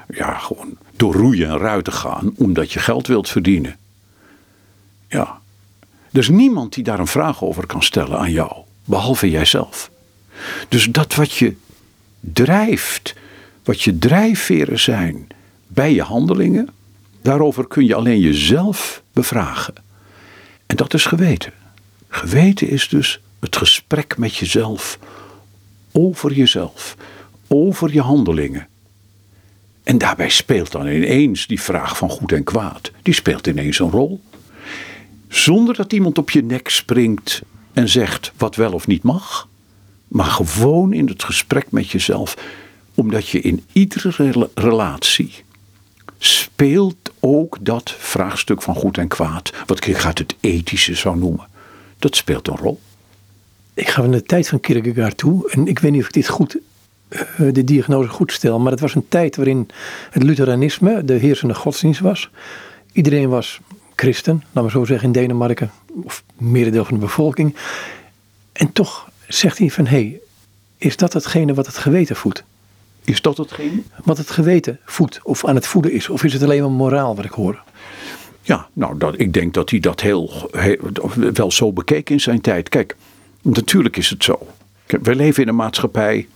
[0.08, 3.76] ja, gewoon door roeien en ruiten gaan omdat je geld wilt verdienen.
[5.08, 5.40] Ja.
[6.12, 8.52] Er is niemand die daar een vraag over kan stellen aan jou,
[8.84, 9.90] behalve jijzelf.
[10.68, 11.54] Dus dat wat je
[12.20, 13.14] drijft,
[13.64, 15.26] wat je drijfveren zijn
[15.66, 16.68] bij je handelingen,
[17.22, 19.74] daarover kun je alleen jezelf bevragen.
[20.66, 21.52] En dat is geweten.
[22.08, 24.98] Geweten is dus het gesprek met jezelf,
[25.92, 26.96] over jezelf,
[27.48, 28.66] over je handelingen.
[29.82, 33.90] En daarbij speelt dan ineens die vraag van goed en kwaad, die speelt ineens een
[33.90, 34.20] rol.
[35.28, 37.42] Zonder dat iemand op je nek springt
[37.72, 39.50] en zegt wat wel of niet mag
[40.12, 42.36] maar gewoon in het gesprek met jezelf.
[42.94, 45.32] Omdat je in iedere relatie
[46.18, 51.46] speelt ook dat vraagstuk van goed en kwaad, wat ik het ethische zou noemen.
[51.98, 52.80] Dat speelt een rol.
[53.74, 56.28] Ik ga van de tijd van Kierkegaard toe en ik weet niet of ik dit
[56.28, 56.58] goed,
[57.36, 59.68] de diagnose goed stel, maar het was een tijd waarin
[60.10, 62.30] het Lutheranisme de heersende godsdienst was.
[62.92, 63.60] Iedereen was
[63.96, 65.70] christen, laten we zo zeggen, in Denemarken,
[66.04, 67.56] of merendeel van de bevolking.
[68.52, 70.20] En toch zegt hij van hé, hey,
[70.76, 72.44] is dat hetgene wat het geweten voedt?
[73.04, 73.82] Is dat hetgene?
[74.04, 76.08] Wat het geweten voedt of aan het voeden is?
[76.08, 77.62] Of is het alleen maar moraal wat ik hoor?
[78.42, 80.50] Ja, nou, dat, ik denk dat hij dat heel,
[81.32, 82.68] wel zo bekeek in zijn tijd.
[82.68, 82.96] Kijk,
[83.42, 84.46] natuurlijk is het zo.
[84.86, 86.26] Kijk, wij leven in een maatschappij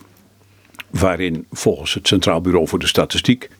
[0.99, 3.51] waarin volgens het Centraal Bureau voor de Statistiek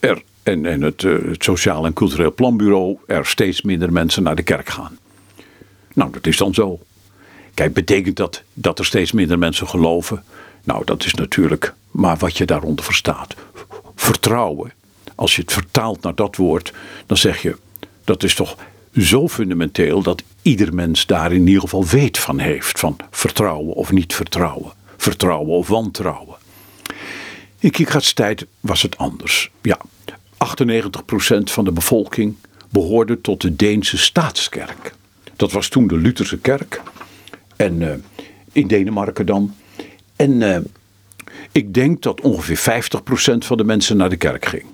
[0.00, 4.36] er, en, en het, uh, het Sociaal en Cultureel Planbureau er steeds minder mensen naar
[4.36, 4.98] de kerk gaan.
[5.94, 6.80] Nou, dat is dan zo.
[7.54, 10.24] Kijk, betekent dat dat er steeds minder mensen geloven?
[10.64, 13.34] Nou, dat is natuurlijk maar wat je daaronder verstaat.
[13.94, 14.72] Vertrouwen.
[15.14, 16.72] Als je het vertaalt naar dat woord,
[17.06, 17.56] dan zeg je
[18.04, 18.56] dat is toch
[18.96, 22.78] zo fundamenteel dat ieder mens daar in ieder geval weet van heeft.
[22.78, 24.72] Van vertrouwen of niet vertrouwen.
[24.96, 26.36] Vertrouwen of wantrouwen.
[27.64, 29.50] In Kierkegaards tijd was het anders.
[29.62, 29.78] Ja,
[30.12, 30.16] 98%
[31.44, 32.34] van de bevolking
[32.70, 34.94] behoorde tot de Deense staatskerk.
[35.36, 36.82] Dat was toen de Lutherse kerk.
[37.56, 37.92] En uh,
[38.52, 39.54] in Denemarken dan.
[40.16, 40.56] En uh,
[41.52, 42.82] ik denk dat ongeveer
[43.34, 44.64] 50% van de mensen naar de kerk ging.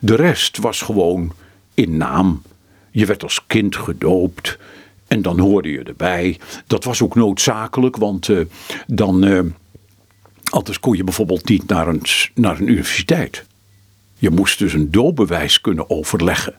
[0.00, 1.32] De rest was gewoon
[1.74, 2.42] in naam.
[2.90, 4.58] Je werd als kind gedoopt.
[5.06, 6.38] En dan hoorde je erbij.
[6.66, 8.40] Dat was ook noodzakelijk, want uh,
[8.86, 9.54] dan.
[10.50, 12.02] Anders kon je bijvoorbeeld niet naar een,
[12.34, 13.44] naar een universiteit.
[14.18, 16.54] Je moest dus een doopbewijs kunnen overleggen.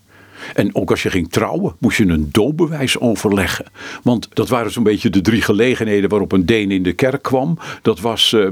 [0.53, 3.65] En ook als je ging trouwen, moest je een doopbewijs overleggen.
[4.03, 7.57] Want dat waren zo'n beetje de drie gelegenheden waarop een Deen in de kerk kwam.
[7.81, 8.51] Dat was uh,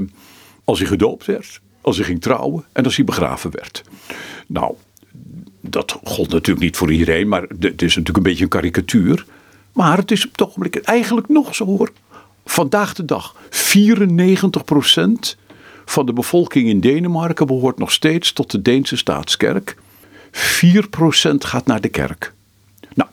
[0.64, 3.82] als hij gedoopt werd, als hij ging trouwen en als hij begraven werd.
[4.46, 4.74] Nou,
[5.60, 9.26] dat gold natuurlijk niet voor iedereen, maar het is natuurlijk een beetje een karikatuur.
[9.72, 11.92] Maar het is op het ogenblik eigenlijk nog zo hoor.
[12.44, 15.36] Vandaag de dag, 94%
[15.84, 19.76] van de bevolking in Denemarken behoort nog steeds tot de Deense staatskerk.
[20.32, 20.36] 4%
[21.38, 22.32] gaat naar de kerk.
[22.94, 23.08] Nou,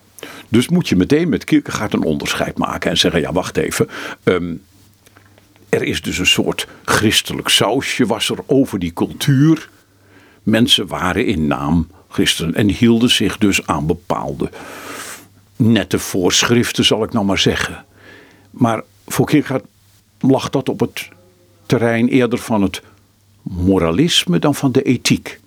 [0.49, 3.89] dus moet je meteen met Kierkegaard een onderscheid maken en zeggen: ja, wacht even.
[4.23, 4.61] Um,
[5.69, 9.69] er is dus een soort christelijk sausje was er over die cultuur.
[10.43, 14.49] Mensen waren in naam christen en hielden zich dus aan bepaalde
[15.55, 17.85] nette voorschriften, zal ik nou maar zeggen.
[18.49, 19.65] Maar voor Kierkegaard
[20.19, 21.07] lag dat op het
[21.65, 22.81] terrein eerder van het
[23.41, 25.39] moralisme dan van de ethiek.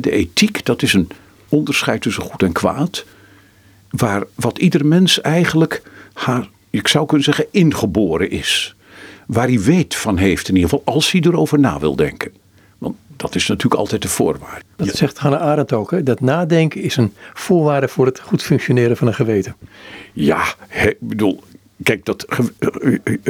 [0.00, 1.08] De ethiek, dat is een
[1.48, 3.04] onderscheid tussen goed en kwaad.
[3.90, 8.74] Waar wat ieder mens eigenlijk, haar, ik zou kunnen zeggen, ingeboren is.
[9.26, 12.32] Waar hij weet van heeft, in ieder geval, als hij erover na wil denken.
[12.78, 14.64] Want dat is natuurlijk altijd de voorwaarde.
[14.76, 16.02] Dat zegt Hannah Arendt ook, hè?
[16.02, 19.56] dat nadenken is een voorwaarde voor het goed functioneren van een geweten.
[20.12, 21.42] Ja, ik bedoel,
[21.82, 22.26] kijk, dat,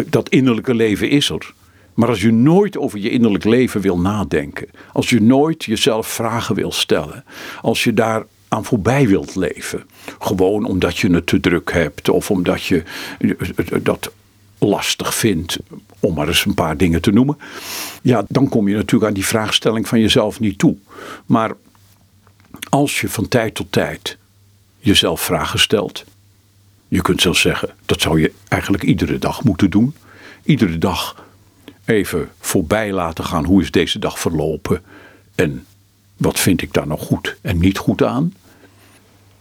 [0.07, 1.53] dat innerlijke leven is er.
[1.95, 6.55] Maar als je nooit over je innerlijk leven wil nadenken, als je nooit jezelf vragen
[6.55, 7.25] wil stellen,
[7.61, 9.85] als je daar aan voorbij wilt leven,
[10.19, 12.83] gewoon omdat je het te druk hebt of omdat je
[13.83, 14.13] dat
[14.59, 15.59] lastig vindt,
[16.01, 17.39] om maar eens een paar dingen te noemen,
[18.03, 20.77] ja, dan kom je natuurlijk aan die vraagstelling van jezelf niet toe.
[21.27, 21.53] Maar
[22.69, 24.19] als je van tijd tot tijd
[24.79, 26.05] jezelf vragen stelt,
[26.91, 29.95] je kunt zelfs zeggen, dat zou je eigenlijk iedere dag moeten doen.
[30.43, 31.25] Iedere dag
[31.85, 33.45] even voorbij laten gaan.
[33.45, 34.83] Hoe is deze dag verlopen?
[35.35, 35.67] En
[36.17, 38.35] wat vind ik daar nog goed en niet goed aan?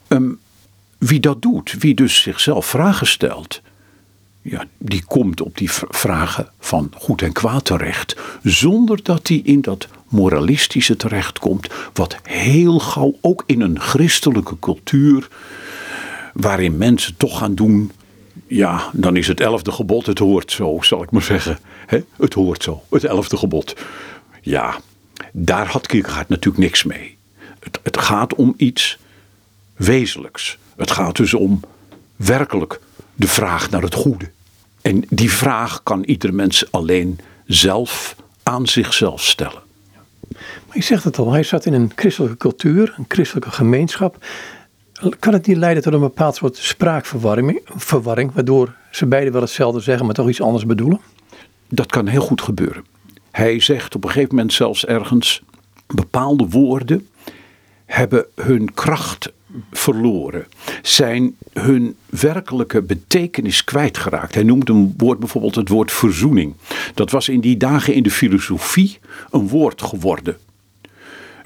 [0.07, 0.39] Um,
[0.97, 3.61] wie dat doet, wie dus zichzelf vragen stelt,
[4.41, 9.61] ja, die komt op die vragen van goed en kwaad terecht, zonder dat hij in
[9.61, 15.27] dat moralistische terechtkomt, wat heel gauw ook in een christelijke cultuur,
[16.33, 17.91] waarin mensen toch gaan doen
[18.47, 21.59] ja, dan is het elfde gebod, het hoort zo, zal ik maar zeggen.
[22.17, 23.75] Het hoort zo, het elfde gebod.
[24.41, 24.79] Ja,
[25.31, 27.17] daar had Kierkegaard natuurlijk niks mee.
[27.59, 28.97] Het, het gaat om iets
[29.75, 30.57] wezenlijks.
[30.75, 31.59] Het gaat dus om
[32.15, 32.79] werkelijk
[33.15, 34.31] de vraag naar het goede.
[34.81, 39.61] En die vraag kan ieder mens alleen zelf aan zichzelf stellen.
[40.67, 44.25] Maar je zegt het al, hij zat in een christelijke cultuur, een christelijke gemeenschap.
[45.19, 49.79] Kan het niet leiden tot een bepaald soort spraakverwarring, verwarring, waardoor ze beiden wel hetzelfde
[49.79, 50.99] zeggen, maar toch iets anders bedoelen?
[51.69, 52.85] Dat kan heel goed gebeuren.
[53.31, 55.41] Hij zegt op een gegeven moment zelfs ergens:
[55.87, 57.07] bepaalde woorden
[57.85, 59.31] hebben hun kracht
[59.71, 60.45] verloren,
[60.81, 64.33] zijn hun werkelijke betekenis kwijtgeraakt.
[64.33, 66.55] Hij noemt een woord bijvoorbeeld het woord verzoening.
[66.93, 68.99] Dat was in die dagen in de filosofie
[69.31, 70.37] een woord geworden.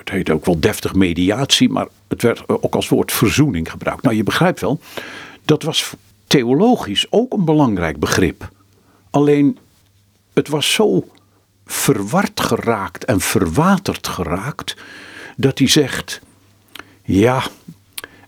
[0.04, 4.04] Het heet ook wel deftig mediatie, maar het werd ook als woord verzoening gebruikt.
[4.04, 4.80] Nou, je begrijpt wel,
[5.46, 5.94] dat was
[6.28, 8.50] theologisch ook een belangrijk begrip.
[9.10, 9.58] Alleen,
[10.34, 11.08] het was zo
[11.66, 14.76] verward geraakt en verwaterd geraakt,
[15.38, 16.22] dat hij zegt:
[17.04, 17.44] Ja,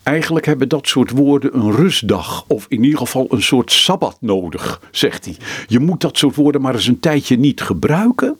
[0.03, 4.81] eigenlijk hebben dat soort woorden een rustdag, of in ieder geval een soort sabbat nodig,
[4.91, 5.37] zegt hij.
[5.67, 8.37] Je moet dat soort woorden maar eens een tijdje niet gebruiken.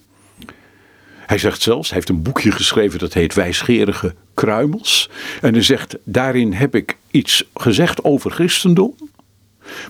[1.26, 5.10] Hij zegt zelfs, hij heeft een boekje geschreven dat heet Wijsgerige Kruimels.
[5.42, 8.96] En hij zegt, daarin heb ik iets gezegd over christendom.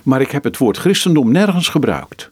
[0.02, 2.30] Maar ik heb het woord christendom nergens gebruikt.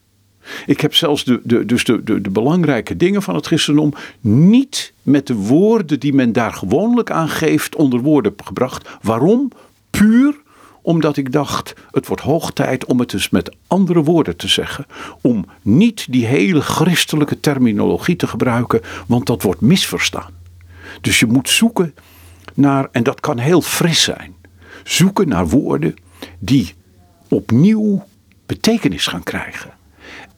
[0.67, 4.93] Ik heb zelfs de, de, dus de, de, de belangrijke dingen van het christendom niet
[5.03, 8.88] met de woorden die men daar gewoonlijk aan geeft onder woorden gebracht.
[9.03, 9.51] Waarom?
[9.90, 10.35] Puur
[10.85, 14.87] omdat ik dacht, het wordt hoog tijd om het dus met andere woorden te zeggen.
[15.21, 20.33] Om niet die hele christelijke terminologie te gebruiken, want dat wordt misverstaan.
[21.00, 21.94] Dus je moet zoeken
[22.54, 24.35] naar, en dat kan heel fris zijn,
[24.85, 25.94] zoeken naar woorden
[26.38, 26.75] die
[27.29, 28.04] opnieuw
[28.46, 29.71] betekenis gaan krijgen.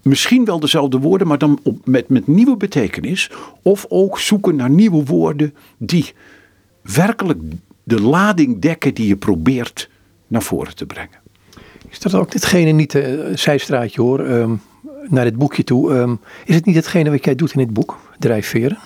[0.02, 3.30] Misschien wel dezelfde woorden, maar dan met, met nieuwe betekenis.
[3.62, 6.12] Of ook zoeken naar nieuwe woorden die
[6.82, 7.40] werkelijk
[7.82, 9.88] de lading dekken die je probeert
[10.26, 11.18] naar voren te brengen.
[11.88, 14.54] Is dat ook ditgene niet, uh, zijstraatje hoor, ehm,
[15.08, 15.94] naar dit boekje toe.
[15.94, 16.14] Ehm,
[16.44, 18.78] is het niet hetgene wat jij doet in dit boek, Drijfveren?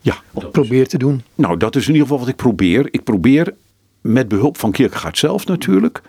[0.00, 0.16] Ja.
[0.32, 1.22] Of probeer te doen?
[1.34, 2.88] Nou, dat is in ieder geval wat ik probeer.
[2.90, 3.54] Ik probeer
[4.00, 6.02] met behulp van Kierkegaard zelf natuurlijk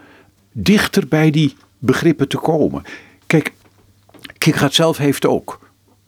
[0.52, 2.84] dichter bij die begrippen te komen.
[3.28, 3.54] Kijk,
[4.38, 5.60] Kierkegaard zelf heeft ook.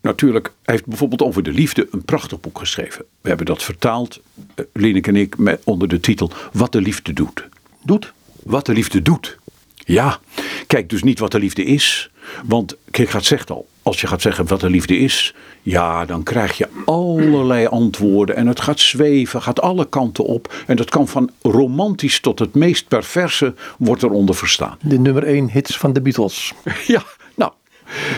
[0.01, 3.05] Natuurlijk, hij heeft bijvoorbeeld over de liefde een prachtig boek geschreven.
[3.21, 4.21] We hebben dat vertaald,
[4.55, 7.49] uh, Lineke en ik, met, onder de titel Wat de liefde doet.
[7.83, 8.13] Doet?
[8.43, 9.37] Wat de liefde doet.
[9.75, 10.19] Ja,
[10.67, 12.11] kijk dus niet wat de liefde is.
[12.45, 16.57] Want Kierkegaard zegt al, als je gaat zeggen wat de liefde is, ja, dan krijg
[16.57, 20.53] je allerlei antwoorden en het gaat zweven, gaat alle kanten op.
[20.67, 24.77] En dat kan van romantisch tot het meest perverse wordt eronder verstaan.
[24.81, 26.53] De nummer 1 hits van de Beatles.
[26.87, 27.03] Ja,
[27.35, 27.51] nou,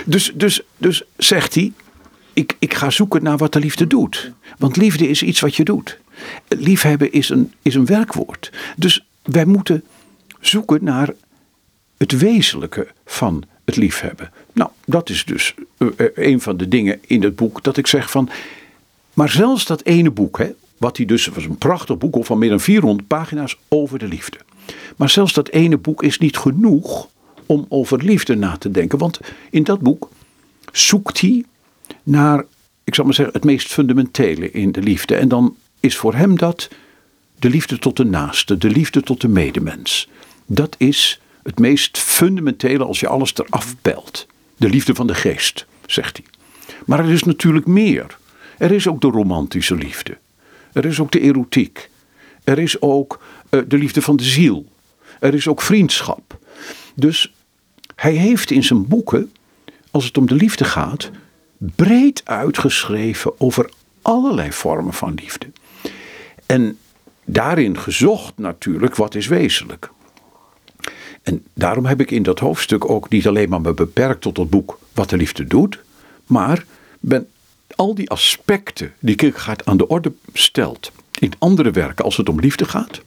[0.06, 1.72] dus, dus, dus zegt hij,
[2.34, 4.32] ik, ik ga zoeken naar wat de liefde doet.
[4.58, 6.00] Want liefde is iets wat je doet.
[6.48, 8.52] Liefhebben is een, is een werkwoord.
[8.76, 9.84] Dus wij moeten
[10.40, 11.14] zoeken naar
[11.98, 14.32] het wezenlijke van het liefhebben.
[14.54, 18.12] Nou, dat is dus uh, een van de dingen in het boek dat ik zeg
[18.12, 18.30] van.
[19.14, 22.50] Maar zelfs dat ene boek, hè, wat hij dus was een prachtig boek van meer
[22.50, 24.38] dan 400 pagina's over de liefde.
[24.96, 27.08] Maar zelfs dat ene boek is niet genoeg
[27.46, 28.98] om over liefde na te denken.
[28.98, 29.20] Want
[29.50, 30.10] in dat boek
[30.72, 31.46] zoekt hij
[32.04, 32.46] naar,
[32.84, 35.16] ik zal maar zeggen, het meest fundamentele in de liefde.
[35.16, 36.70] En dan is voor hem dat
[37.44, 40.10] de liefde tot de naaste, de liefde tot de medemens.
[40.46, 44.28] Dat is het meest fundamentele als je alles eraf pelt.
[44.58, 46.26] De liefde van de geest, zegt hij.
[46.86, 48.18] Maar er is natuurlijk meer.
[48.58, 50.18] Er is ook de romantische liefde.
[50.74, 51.90] Er is ook de erotiek.
[52.44, 54.66] Er is ook uh, de liefde van de ziel.
[55.20, 56.40] Er is ook vriendschap.
[56.96, 57.34] Dus
[57.96, 59.32] hij heeft in zijn boeken,
[59.92, 61.12] als het om de liefde gaat,
[61.58, 63.70] breed uitgeschreven over
[64.02, 65.52] allerlei vormen van liefde.
[66.46, 66.78] En
[67.26, 69.92] daarin gezocht natuurlijk wat is wezenlijk.
[71.24, 74.50] En daarom heb ik in dat hoofdstuk ook niet alleen maar me beperkt tot het
[74.50, 75.80] boek Wat de liefde doet,
[76.26, 76.66] maar
[77.00, 77.28] ben
[77.76, 82.40] al die aspecten die Kierkegaard aan de orde stelt in andere werken als het om
[82.40, 83.02] liefde gaat,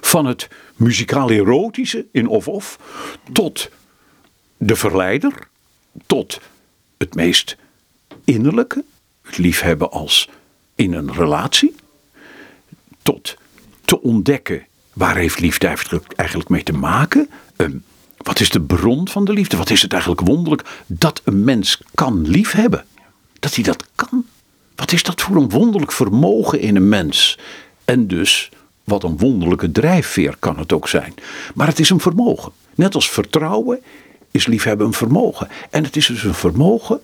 [0.00, 2.78] van het muzikaal-erotische in Of Of
[3.32, 3.70] tot
[4.56, 5.48] de verleider,
[6.06, 6.40] tot
[6.98, 7.56] het meest
[8.24, 8.84] innerlijke,
[9.22, 10.28] het liefhebben als
[10.74, 11.74] in een relatie,
[13.06, 13.36] tot
[13.84, 15.76] te ontdekken Waar heeft liefde
[16.16, 17.30] eigenlijk mee te maken?
[17.56, 17.84] Um,
[18.16, 19.56] wat is de bron van de liefde?
[19.56, 22.84] Wat is het eigenlijk wonderlijk dat een mens kan liefhebben?
[23.38, 24.24] Dat hij dat kan.
[24.74, 27.38] Wat is dat voor een wonderlijk vermogen in een mens?
[27.84, 28.50] En dus,
[28.84, 31.14] wat een wonderlijke drijfveer kan het ook zijn.
[31.54, 32.52] Maar het is een vermogen.
[32.74, 33.80] Net als vertrouwen
[34.30, 35.48] is liefhebben een vermogen.
[35.70, 37.00] En het is dus een vermogen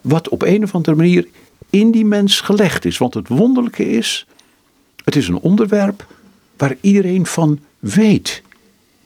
[0.00, 1.28] wat op een of andere manier
[1.70, 2.98] in die mens gelegd is.
[2.98, 4.26] Want het wonderlijke is,
[5.04, 6.06] het is een onderwerp
[6.56, 8.42] waar iedereen van weet.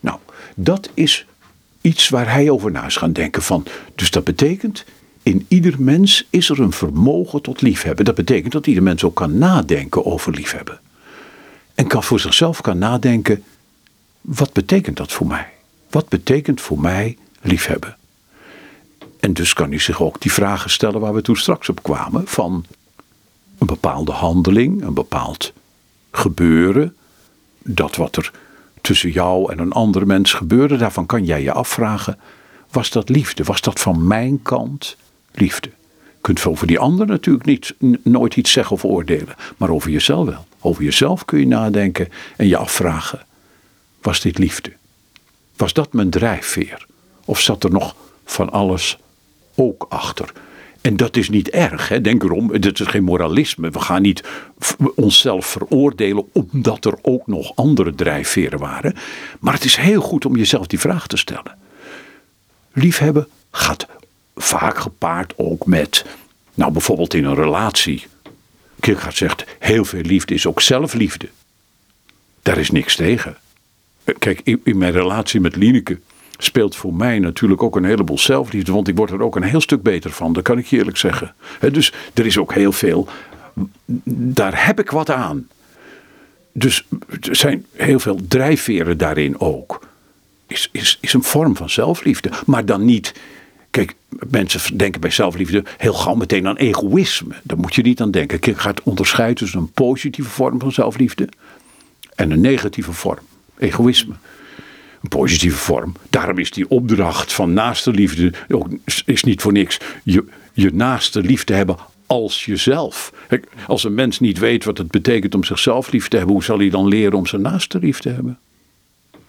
[0.00, 0.18] Nou,
[0.54, 1.26] dat is
[1.80, 3.66] iets waar hij over na is gaan denken van.
[3.94, 4.84] Dus dat betekent,
[5.22, 8.04] in ieder mens is er een vermogen tot liefhebben.
[8.04, 10.80] Dat betekent dat ieder mens ook kan nadenken over liefhebben.
[11.74, 13.42] En kan voor zichzelf kan nadenken,
[14.20, 15.46] wat betekent dat voor mij?
[15.90, 17.96] Wat betekent voor mij liefhebben?
[19.20, 22.26] En dus kan hij zich ook die vragen stellen waar we toen straks op kwamen:
[22.26, 22.64] van
[23.58, 25.52] een bepaalde handeling, een bepaald
[26.18, 26.96] gebeuren,
[27.62, 28.30] dat wat er
[28.80, 32.18] tussen jou en een andere mens gebeurde, daarvan kan jij je afvragen:
[32.70, 33.44] was dat liefde?
[33.44, 34.96] Was dat van mijn kant
[35.32, 35.68] liefde?
[35.68, 40.26] Je kunt over die ander natuurlijk niet, nooit iets zeggen of oordelen, maar over jezelf
[40.26, 40.46] wel.
[40.60, 43.22] Over jezelf kun je nadenken en je afvragen:
[44.02, 44.72] was dit liefde?
[45.56, 46.86] Was dat mijn drijfveer?
[47.24, 48.98] Of zat er nog van alles
[49.54, 50.32] ook achter?
[50.88, 52.00] En dat is niet erg, hè?
[52.00, 53.70] denk erom, het is geen moralisme.
[53.70, 54.24] We gaan niet
[54.94, 58.94] onszelf veroordelen omdat er ook nog andere drijfveren waren.
[59.40, 61.58] Maar het is heel goed om jezelf die vraag te stellen.
[62.72, 63.86] Liefhebben gaat
[64.36, 66.04] vaak gepaard ook met,
[66.54, 68.06] nou bijvoorbeeld in een relatie.
[68.80, 71.28] Kierkegaard zegt, heel veel liefde is ook zelfliefde.
[72.42, 73.36] Daar is niks tegen.
[74.18, 75.98] Kijk, in mijn relatie met Lineke
[76.38, 78.72] speelt voor mij natuurlijk ook een heleboel zelfliefde.
[78.72, 80.96] Want ik word er ook een heel stuk beter van, dat kan ik je eerlijk
[80.96, 81.34] zeggen.
[81.72, 83.08] dus er is ook heel veel,
[84.04, 85.48] daar heb ik wat aan.
[86.52, 86.86] Dus
[87.20, 89.86] er zijn heel veel drijfveren daarin ook.
[90.46, 92.30] Is, is, is een vorm van zelfliefde.
[92.46, 93.14] Maar dan niet.
[93.70, 93.94] Kijk,
[94.30, 97.34] mensen denken bij zelfliefde heel gauw meteen aan egoïsme.
[97.42, 98.38] Daar moet je niet aan denken.
[98.40, 101.28] Ik ga het onderscheiden tussen een positieve vorm van zelfliefde
[102.14, 103.24] en een negatieve vorm,
[103.58, 104.14] egoïsme
[105.02, 105.94] een positieve vorm.
[106.10, 108.68] Daarom is die opdracht van naaste liefde ook
[109.04, 109.78] is niet voor niks.
[110.04, 111.76] Je, je naaste liefde hebben
[112.06, 113.12] als jezelf.
[113.66, 116.58] Als een mens niet weet wat het betekent om zichzelf lief te hebben, hoe zal
[116.58, 118.38] hij dan leren om zijn naaste lief te hebben?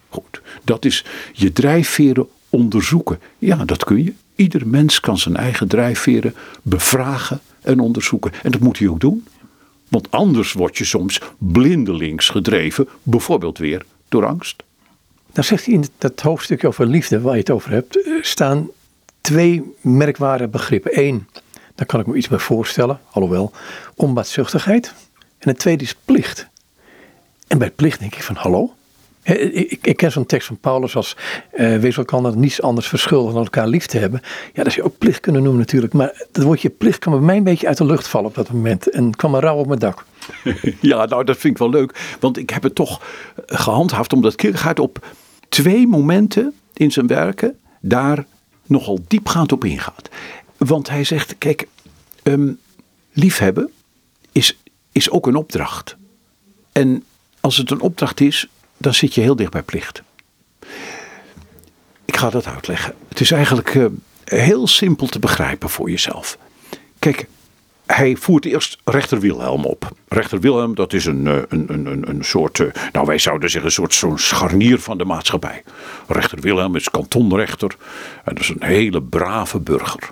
[0.08, 3.18] Goed, dat is je drijfveren onderzoeken.
[3.38, 4.12] Ja, dat kun je.
[4.34, 8.32] Ieder mens kan zijn eigen drijfveren bevragen en onderzoeken.
[8.42, 9.24] En dat moet hij ook doen.
[9.88, 14.62] Want anders word je soms blindelings gedreven, bijvoorbeeld weer door angst.
[15.32, 18.68] Dan zegt hij in dat hoofdstukje over liefde, waar je het over hebt, eh, staan
[19.20, 20.98] twee merkwaardige begrippen.
[20.98, 21.28] Eén,
[21.74, 23.52] daar kan ik me iets bij voorstellen, alhoewel,
[23.94, 24.94] onbaatzuchtigheid.
[25.38, 26.48] En het tweede is plicht.
[27.46, 28.74] En bij plicht denk ik van, hallo?
[29.22, 31.16] Ik, ik ken zo'n tekst van Paulus als
[31.54, 34.20] uh, wees elkaar niets anders verschuldigd dan elkaar lief te hebben.
[34.52, 35.92] Ja, dat zou je ook plicht kunnen noemen natuurlijk.
[35.92, 38.50] Maar dat woordje plicht kan bij mij een beetje uit de lucht vallen op dat
[38.50, 38.90] moment.
[38.90, 40.04] En kwam er rauw op mijn dak.
[40.80, 42.16] Ja, nou dat vind ik wel leuk.
[42.20, 43.02] Want ik heb het toch
[43.46, 45.06] gehandhaafd omdat Kierkegaard op
[45.48, 48.26] twee momenten in zijn werken daar
[48.66, 50.08] nogal diepgaand op ingaat.
[50.56, 51.66] Want hij zegt, kijk,
[52.22, 52.58] um,
[53.12, 53.70] liefhebben
[54.32, 54.58] is,
[54.92, 55.96] is ook een opdracht.
[56.72, 57.04] En
[57.40, 60.02] als het een opdracht is, dan zit je heel dicht bij plicht.
[62.04, 62.94] Ik ga dat uitleggen.
[63.08, 63.86] Het is eigenlijk uh,
[64.24, 66.38] heel simpel te begrijpen voor jezelf.
[66.98, 67.26] Kijk,
[67.94, 69.92] hij voert eerst rechter Wilhelm op.
[70.08, 72.62] Rechter Wilhelm, dat is een, een, een, een, soort,
[72.92, 75.62] nou wij zouden zeggen, een soort zo'n scharnier van de maatschappij.
[76.08, 77.76] Rechter Wilhelm is kantonrechter
[78.24, 80.10] en dat is een hele brave burger.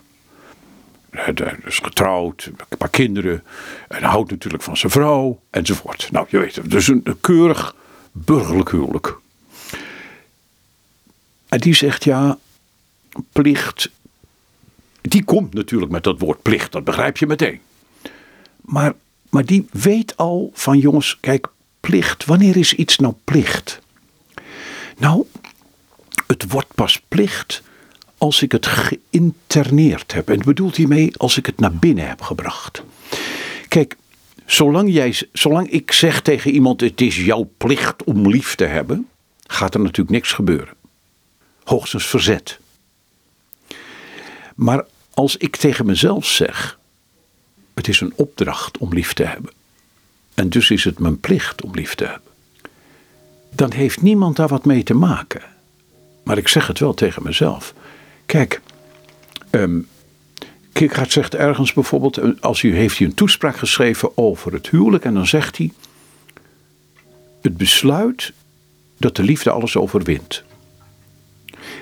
[1.11, 3.45] Hij is getrouwd, een paar kinderen
[3.89, 6.09] en houdt natuurlijk van zijn vrouw enzovoort.
[6.13, 7.75] Nou, je weet het, dus een keurig
[8.13, 9.19] burgerlijk huwelijk.
[11.49, 12.39] En die zegt ja,
[13.33, 13.91] plicht,
[15.01, 17.61] die komt natuurlijk met dat woord plicht, dat begrijp je meteen.
[18.69, 18.95] Maar,
[19.31, 21.47] maar die weet al van jongens, kijk,
[21.81, 23.81] plicht, wanneer is iets nou plicht?
[24.99, 25.25] Nou,
[26.27, 27.63] het wordt pas plicht
[28.19, 30.31] als ik het geïnterneerd heb.
[30.31, 32.83] En bedoelt hiermee als ik het naar binnen heb gebracht.
[33.69, 33.97] Kijk,
[34.47, 39.09] zolang, jij, zolang ik zeg tegen iemand: het is jouw plicht om lief te hebben,
[39.47, 40.75] gaat er natuurlijk niks gebeuren.
[41.65, 42.59] Hoogstens verzet.
[44.55, 46.78] Maar als ik tegen mezelf zeg:
[47.79, 49.51] het is een opdracht om lief te hebben.
[50.35, 52.33] En dus is het mijn plicht om lief te hebben.
[53.55, 55.43] Dan heeft niemand daar wat mee te maken.
[56.25, 57.75] Maar ik zeg het wel tegen mezelf.
[58.27, 58.61] Kijk,
[59.51, 59.89] um,
[60.73, 65.05] Kierkegaard zegt ergens bijvoorbeeld, eh, als u heeft hij een toespraak geschreven over het huwelijk
[65.05, 65.73] en dan zegt hij,
[67.43, 68.33] het besluit
[68.97, 70.45] dat de liefde alles overwint.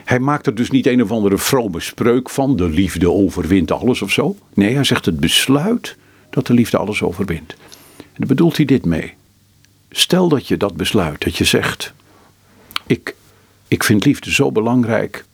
[0.06, 4.02] Hij maakt er dus niet een of andere vrome spreuk van, de liefde overwint alles
[4.02, 4.36] of zo.
[4.54, 5.96] Nee, hij zegt het besluit
[6.30, 7.54] dat de liefde alles overwint.
[7.96, 9.14] En daar bedoelt hij dit mee.
[9.90, 11.92] Stel dat je dat besluit, dat je zegt,
[12.86, 13.14] ik,
[13.68, 15.24] ik vind liefde zo belangrijk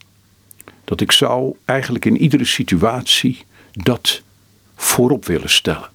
[0.85, 4.23] dat ik zou eigenlijk in iedere situatie dat
[4.77, 5.89] voorop willen stellen.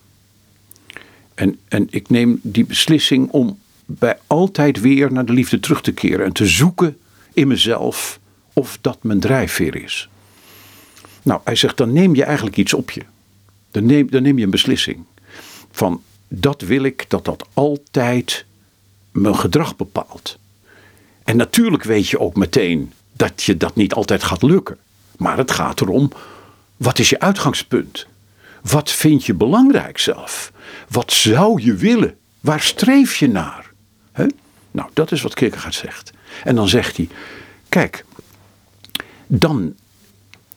[1.34, 5.94] En, en ik neem die beslissing om bij altijd weer naar de liefde terug te
[5.94, 6.98] keren en te zoeken
[7.34, 8.20] in mezelf
[8.58, 10.10] of dat mijn drijfveer is.
[11.24, 13.02] Nou, hij zegt, dan neem je eigenlijk iets op je.
[13.72, 15.06] Dan neem, dan neem je een beslissing.
[15.72, 18.46] Van dat wil ik dat dat altijd
[19.12, 20.38] mijn gedrag bepaalt.
[21.24, 24.78] En natuurlijk weet je ook meteen dat je dat niet altijd gaat lukken.
[25.18, 26.12] Maar het gaat erom,
[26.78, 28.08] wat is je uitgangspunt?
[28.62, 30.52] Wat vind je belangrijk zelf?
[30.90, 32.18] Wat zou je willen?
[32.40, 33.72] Waar streef je naar?
[34.72, 36.12] Nou, dat is wat Kierkegaard zegt.
[36.44, 37.10] En dan zegt hij,
[37.70, 38.06] kijk,
[39.28, 39.76] dan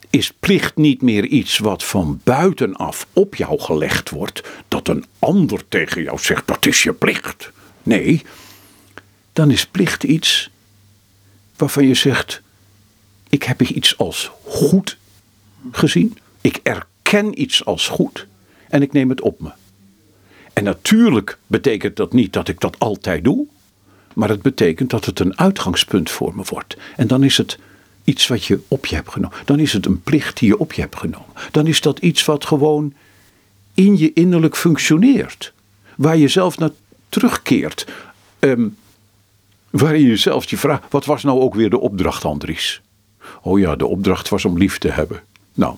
[0.09, 5.67] is plicht niet meer iets wat van buitenaf op jou gelegd wordt, dat een ander
[5.67, 7.51] tegen jou zegt, dat is je plicht.
[7.83, 8.21] Nee,
[9.33, 10.49] dan is plicht iets
[11.55, 12.41] waarvan je zegt,
[13.29, 14.97] ik heb iets als goed
[15.71, 16.17] gezien.
[16.41, 18.27] Ik erken iets als goed
[18.69, 19.51] en ik neem het op me.
[20.53, 23.45] En natuurlijk betekent dat niet dat ik dat altijd doe,
[24.13, 26.77] maar het betekent dat het een uitgangspunt voor me wordt.
[26.95, 27.57] En dan is het
[28.03, 29.37] iets wat je op je hebt genomen.
[29.45, 31.33] Dan is het een plicht die je op je hebt genomen.
[31.51, 32.93] Dan is dat iets wat gewoon
[33.73, 35.53] in je innerlijk functioneert.
[35.95, 36.69] Waar je zelf naar
[37.09, 37.87] terugkeert.
[38.39, 38.77] Um,
[39.69, 42.81] waarin je zelf je vraagt: wat was nou ook weer de opdracht, Andries?
[43.41, 45.21] Oh ja, de opdracht was om lief te hebben.
[45.53, 45.75] Nou,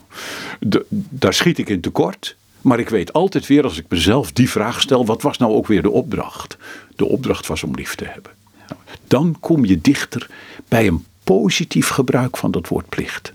[0.90, 2.36] daar schiet ik in tekort.
[2.62, 5.68] Maar ik weet altijd weer als ik mezelf die vraag stel: wat was nou ook
[5.68, 6.58] weer de opdracht?
[6.96, 8.32] De opdracht was om lief te hebben.
[8.68, 10.30] Nou, dan kom je dichter
[10.68, 13.34] bij een positief gebruik van dat woord plicht.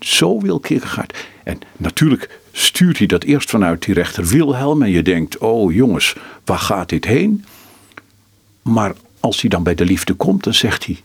[0.00, 1.26] Zo wil Kierkegaard.
[1.44, 4.82] En natuurlijk stuurt hij dat eerst vanuit die rechter Wilhelm.
[4.82, 7.44] En je denkt: oh jongens, waar gaat dit heen?
[8.62, 11.02] Maar als hij dan bij de liefde komt, dan zegt hij: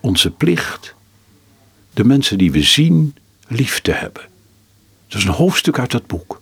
[0.00, 0.94] onze plicht
[1.94, 3.16] de mensen die we zien
[3.48, 4.22] lief te hebben.
[5.08, 6.40] Dat is een hoofdstuk uit dat boek.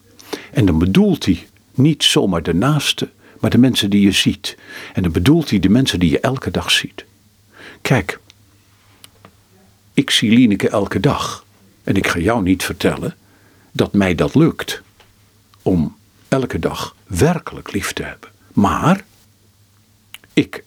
[0.53, 3.11] En dan bedoelt hij niet zomaar de naaste,
[3.41, 4.57] maar de mensen die je ziet.
[4.93, 7.05] En dan bedoelt hij de mensen die je elke dag ziet.
[7.81, 8.21] Kijk,
[9.97, 11.45] ik zie Lieneke elke dag.
[11.85, 13.17] En ik ga jou niet vertellen
[13.73, 14.83] dat mij dat lukt.
[15.63, 15.97] Om
[16.29, 18.31] elke dag werkelijk lief te hebben.
[18.53, 19.05] Maar
[20.33, 20.65] ik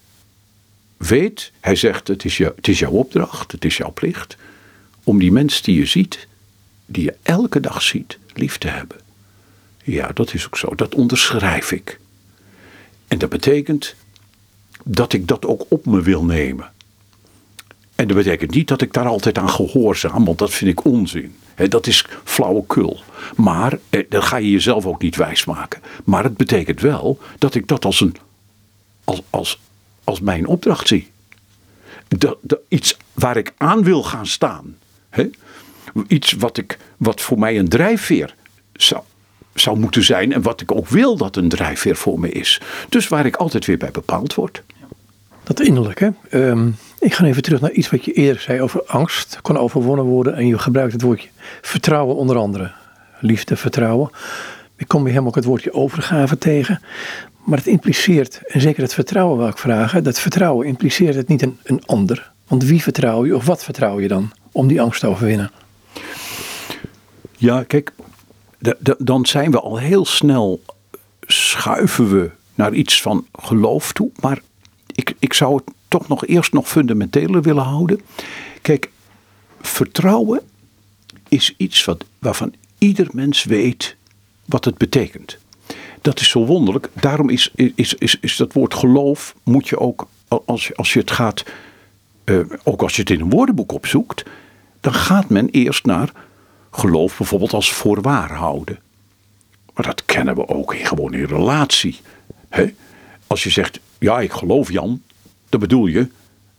[0.98, 4.38] weet, hij zegt: het is, het is jouw opdracht, het is jouw plicht.
[5.04, 6.28] om die mens die je ziet,
[6.86, 8.98] die je elke dag ziet, lief te hebben.
[9.84, 10.76] Ja, dat is ook zo.
[10.76, 12.00] Dat onderschrijf ik.
[13.08, 13.96] En dat betekent
[14.84, 16.72] dat ik dat ook op me wil nemen.
[18.00, 21.36] En dat betekent niet dat ik daar altijd aan gehoorzaam, want dat vind ik onzin.
[21.56, 23.00] dat is flauwekul.
[23.36, 25.82] Maar eh, dat ga je jezelf ook niet wijsmaken.
[26.04, 28.16] Maar het betekent wel dat ik dat als, een,
[29.04, 29.60] als, als,
[30.04, 31.12] als mijn opdracht zie.
[32.08, 34.78] Dat, dat, iets waar ik aan wil gaan staan.
[36.08, 38.36] Iets wat, ik, wat voor mij een drijfveer
[38.74, 39.04] zou,
[39.54, 40.34] zou moeten zijn.
[40.34, 42.62] En wat ik ook wil dat een drijfveer voor me is.
[42.90, 44.64] Dus waar ik altijd weer bij bepaald word.
[45.50, 46.14] Dat innerlijke.
[46.32, 49.40] Um, ik ga even terug naar iets wat je eerder zei over angst.
[49.42, 50.36] Kan overwonnen worden.
[50.36, 51.30] En je gebruikt het woordje
[51.62, 52.72] vertrouwen onder andere.
[53.20, 54.10] Liefde, vertrouwen.
[54.76, 56.82] Ik kom weer helemaal ook het woordje overgave tegen.
[57.46, 60.04] Maar het impliceert, en zeker het vertrouwen wil ik vragen.
[60.04, 62.32] Dat vertrouwen impliceert het niet een, een ander.
[62.48, 65.52] Want wie vertrouw je of wat vertrouw je dan om die angst te overwinnen?
[67.38, 67.92] Ja, kijk,
[68.98, 70.62] dan zijn we al heel snel,
[71.22, 74.10] schuiven we naar iets van geloof toe.
[74.20, 74.42] Maar
[75.00, 78.02] ik, ik zou het toch nog eerst nog fundamenteler willen houden.
[78.62, 78.90] Kijk,
[79.62, 80.42] vertrouwen
[81.28, 83.96] is iets wat, waarvan ieder mens weet
[84.46, 85.38] wat het betekent.
[86.02, 86.90] Dat is zo wonderlijk.
[86.94, 90.08] Daarom is, is, is, is dat woord geloof, moet je ook,
[90.46, 91.44] als als je het gaat,
[92.26, 94.24] uh, ook als je het in een woordenboek opzoekt,
[94.80, 96.12] dan gaat men eerst naar
[96.72, 98.80] geloof bijvoorbeeld als voorwaar houden.
[99.74, 102.00] Maar dat kennen we ook gewoon in relatie.
[103.30, 105.02] Als je zegt, ja, ik geloof Jan,
[105.50, 106.08] dan bedoel je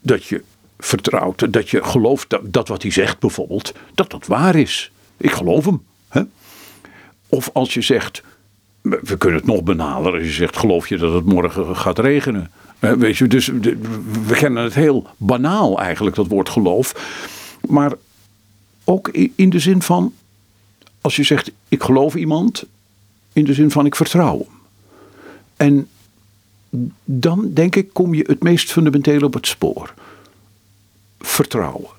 [0.01, 0.43] dat je
[0.79, 4.91] vertrouwt, dat je gelooft dat, dat wat hij zegt bijvoorbeeld, dat dat waar is.
[5.17, 5.83] Ik geloof hem.
[7.29, 8.23] Of als je zegt,
[8.81, 12.51] we kunnen het nog benaderen, als je zegt, geloof je dat het morgen gaat regenen?
[12.79, 13.47] Weet je, dus
[14.25, 16.93] we kennen het heel banaal eigenlijk, dat woord geloof.
[17.67, 17.93] Maar
[18.83, 20.13] ook in de zin van,
[21.01, 22.63] als je zegt ik geloof iemand,
[23.33, 24.59] in de zin van ik vertrouw hem.
[25.55, 25.87] En
[27.03, 29.93] dan denk ik kom je het meest fundamenteel op het spoor.
[31.19, 31.89] Vertrouwen.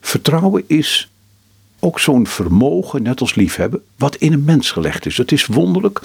[0.00, 1.10] Vertrouwen is
[1.78, 5.16] ook zo'n vermogen, net als liefhebben, wat in een mens gelegd is.
[5.16, 6.00] Het is wonderlijk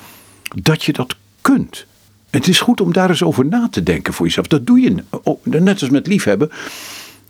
[0.55, 1.85] dat je dat kunt.
[2.29, 4.47] Het is goed om daar eens over na te denken voor jezelf.
[4.47, 5.03] Dat doe je
[5.43, 6.51] net als met liefhebben.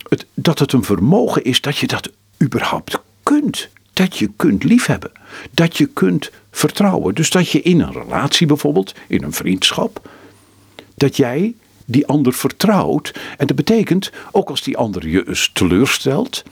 [0.10, 2.12] Het, dat het een vermogen is dat je dat
[2.42, 3.70] überhaupt kunt.
[3.94, 5.12] Dat je kunt liefhebben.
[5.52, 7.16] Dat je kunt vertrouwen.
[7.16, 10.10] Dus dat je in een relatie bijvoorbeeld, in een vriendschap,
[11.04, 13.20] dat jij die ander vertrouwt.
[13.38, 16.44] En dat betekent, ook als die ander je eens teleurstelt,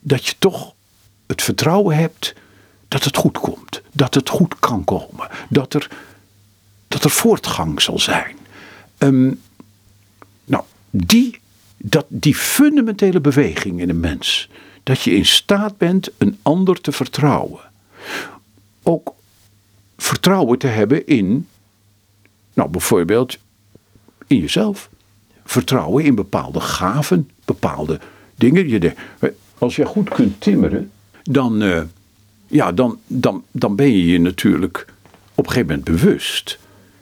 [0.00, 0.74] dat je toch
[1.26, 2.34] het vertrouwen hebt
[2.88, 3.82] dat het goed komt.
[3.92, 5.28] Dat het goed kan komen.
[5.48, 5.88] Dat er,
[6.88, 8.36] dat er voortgang zal zijn.
[8.98, 9.40] Um,
[10.44, 11.40] nou, die,
[11.76, 14.48] dat, die fundamentele beweging in een mens,
[14.82, 17.60] dat je in staat bent een ander te vertrouwen.
[18.82, 19.14] Ook
[19.96, 21.48] vertrouwen te hebben in,
[22.54, 23.38] nou bijvoorbeeld
[24.40, 24.90] jezelf.
[25.44, 28.00] Vertrouwen in bepaalde gaven, bepaalde
[28.34, 28.94] dingen.
[29.58, 30.90] Als je goed kunt timmeren,
[31.22, 31.82] dan, uh,
[32.46, 34.86] ja, dan, dan, dan ben je je natuurlijk
[35.34, 36.58] op een gegeven moment bewust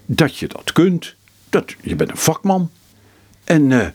[0.07, 1.15] dat je dat kunt.
[1.49, 2.71] Dat, je bent een vakman.
[3.45, 3.87] En uh,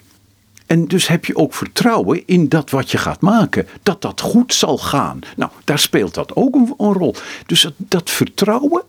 [0.66, 4.54] en dus heb je ook vertrouwen in dat wat je gaat maken, dat dat goed
[4.54, 5.20] zal gaan.
[5.36, 7.16] Nou, daar speelt dat ook een, rol.
[7.46, 8.84] Dus dat, vertrouwen,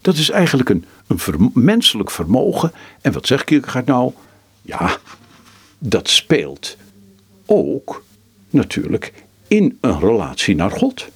[0.00, 2.72] dat is eigenlijk een, een menselijk vermogen.
[3.00, 4.12] En wat zeg Kierkegaard nou?
[4.62, 4.96] Ja,
[5.78, 6.76] dat speelt
[7.46, 8.04] ook
[8.50, 9.12] natuurlijk
[9.46, 11.08] in een relatie naar God.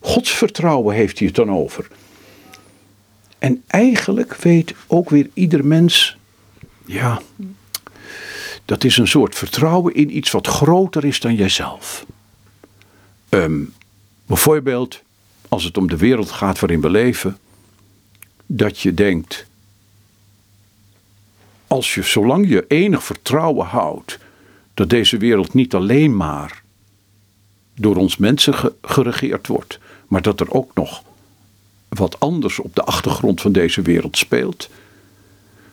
[0.00, 1.88] Gods vertrouwen heeft hij het dan over.
[3.38, 6.16] En eigenlijk weet ook weer ieder mens,
[6.84, 7.20] ja,
[8.64, 12.06] dat is een soort vertrouwen in iets wat groter is dan jijzelf.
[13.28, 13.72] Um,
[14.26, 15.02] bijvoorbeeld
[15.48, 17.38] als het om de wereld gaat waarin we leven,
[18.52, 19.46] dat je denkt,
[21.66, 24.18] als je zolang je enig vertrouwen houdt
[24.74, 26.62] dat deze wereld niet alleen maar
[27.74, 29.78] door ons mensen geregeerd wordt,
[30.08, 31.02] maar dat er ook nog
[31.88, 34.68] wat anders op de achtergrond van deze wereld speelt.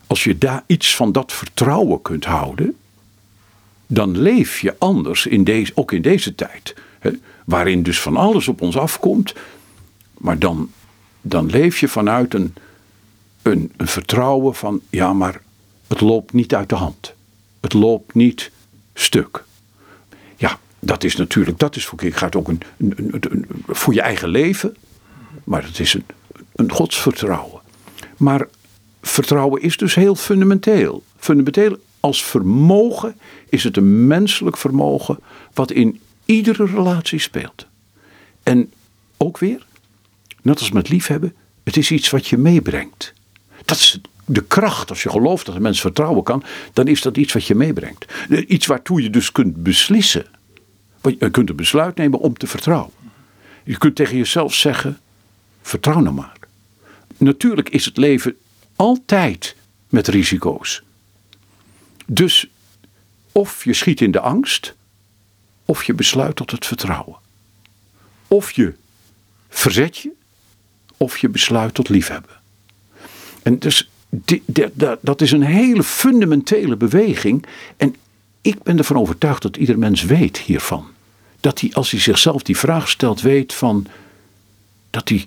[0.08, 2.76] Als je daar iets van dat vertrouwen kunt houden,
[3.88, 6.76] dan leef je anders, in deze, ook in deze tijd.
[7.00, 7.12] Hè,
[7.46, 9.34] waarin dus van alles op ons afkomt.
[10.18, 10.72] Maar dan,
[11.22, 12.54] dan leef je vanuit een,
[13.52, 15.42] een, vertrouwen van, ja, maar
[15.88, 17.14] het loopt niet uit de hand.
[17.60, 18.52] Het loopt niet
[18.94, 19.44] stuk.
[20.36, 24.30] Ja, dat is natuurlijk, dat is voor gaat ook een, een, een, voor je eigen
[24.30, 24.76] leven.
[25.44, 26.06] Maar het is een,
[26.56, 27.62] een godsvertrouwen.
[28.18, 28.48] Maar
[29.02, 31.04] vertrouwen is dus heel fundamenteel.
[31.18, 33.16] Fundamenteel als vermogen
[33.50, 35.20] is het een menselijk vermogen
[35.54, 37.66] wat in iedere relatie speelt.
[38.44, 38.72] En
[39.18, 39.66] ook weer,
[40.42, 43.14] net als met liefhebben, het is iets wat je meebrengt.
[43.68, 46.44] Dat is de kracht, als je gelooft dat een mens vertrouwen kan,
[46.74, 48.06] dan is dat iets wat je meebrengt.
[48.48, 50.26] Iets waartoe je dus kunt beslissen.
[51.02, 52.92] Je kunt een besluit nemen om te vertrouwen.
[53.64, 55.00] Je kunt tegen jezelf zeggen:
[55.62, 56.38] vertrouw nou maar.
[57.18, 58.38] Natuurlijk is het leven
[58.76, 59.56] altijd
[59.90, 60.82] met risico's.
[62.06, 62.48] Dus
[63.32, 64.76] of je schiet in de angst,
[65.66, 67.18] of je besluit tot het vertrouwen.
[68.28, 68.74] Of je
[69.50, 70.12] verzet je,
[70.98, 72.37] of je besluit tot liefhebben.
[73.48, 73.90] En dus
[75.02, 77.46] dat is een hele fundamentele beweging.
[77.78, 77.96] En
[78.42, 80.86] ik ben ervan overtuigd dat ieder mens weet hiervan.
[81.40, 83.88] Dat hij, als hij zichzelf die vraag stelt, weet van
[84.90, 85.26] dat hij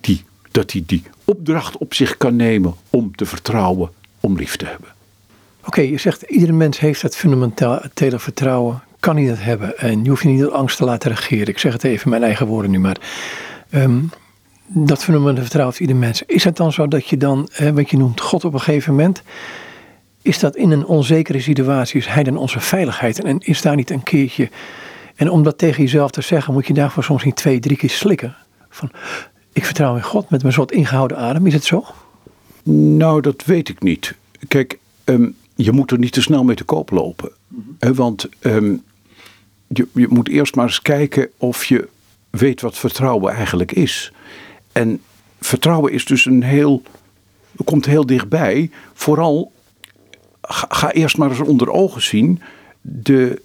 [0.00, 3.90] die, dat hij die opdracht op zich kan nemen om te vertrouwen,
[4.20, 4.88] om lief te hebben.
[5.64, 9.78] Oké, je zegt iedere mens heeft dat fundamentele vertrouwen, kan hij dat hebben.
[9.78, 11.48] En je hoeft je niet door angst te laten regeren.
[11.48, 12.98] Ik zeg het even in mijn eigen woorden nu maar.
[13.70, 14.10] Um,
[14.74, 16.22] dat fundamentele vertrouwen van ieder mens.
[16.22, 19.22] Is het dan zo dat je dan, wat je noemt God op een gegeven moment,
[20.22, 23.24] is dat in een onzekere situatie, is hij dan onze veiligheid?
[23.24, 24.48] En is daar niet een keertje,
[25.14, 27.90] en om dat tegen jezelf te zeggen, moet je daarvoor soms niet twee, drie keer
[27.90, 28.36] slikken?
[28.68, 28.90] Van,
[29.52, 31.84] ik vertrouw in God met mijn soort ingehouden adem, is het zo?
[32.72, 34.14] Nou, dat weet ik niet.
[34.48, 37.30] Kijk, ehm, je moet er niet te snel mee te koop lopen.
[37.78, 38.82] hè, want um,
[39.66, 41.88] je, je moet eerst maar eens kijken of je
[42.30, 44.12] weet wat vertrouwen eigenlijk is.
[44.74, 45.02] En
[45.40, 46.82] vertrouwen is dus een heel,
[47.64, 48.70] komt heel dichtbij.
[48.94, 49.52] Vooral,
[50.42, 52.40] ga, eerst maar eens onder ogen zien
[52.80, 53.42] de,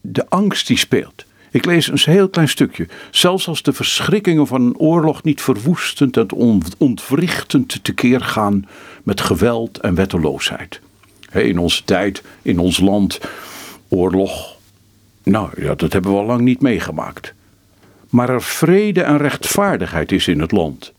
[0.00, 1.24] de angst die speelt.
[1.50, 2.88] Ik lees een heel klein stukje.
[3.10, 6.32] Zelfs als de verschrikkingen van een oorlog niet verwoestend en
[6.78, 8.66] ontwrichtend tekeer gaan
[9.02, 10.80] met geweld en wetteloosheid.
[11.32, 13.20] In onze tijd, in ons land,
[13.88, 14.56] oorlog.
[15.22, 17.34] Nou ja, dat hebben we al lang niet meegemaakt
[18.12, 20.92] maar er vrede en rechtvaardigheid is in het land.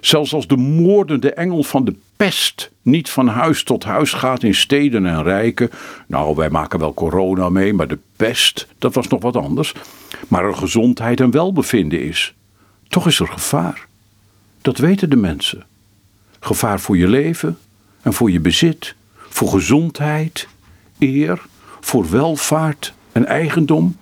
[0.00, 4.54] Zelfs als de moordende engel van de pest niet van huis tot huis gaat in
[4.54, 5.70] steden en rijken.
[6.06, 9.74] Nou, wij maken wel corona mee, maar de pest, dat was nog wat anders.
[10.28, 12.34] Maar er gezondheid en welbevinden is.
[12.88, 13.86] Toch is er gevaar.
[14.62, 15.66] Dat weten de mensen.
[16.40, 17.58] Gevaar voor je leven
[18.02, 20.48] en voor je bezit, voor gezondheid,
[20.98, 21.40] eer,
[21.80, 23.96] voor welvaart en eigendom.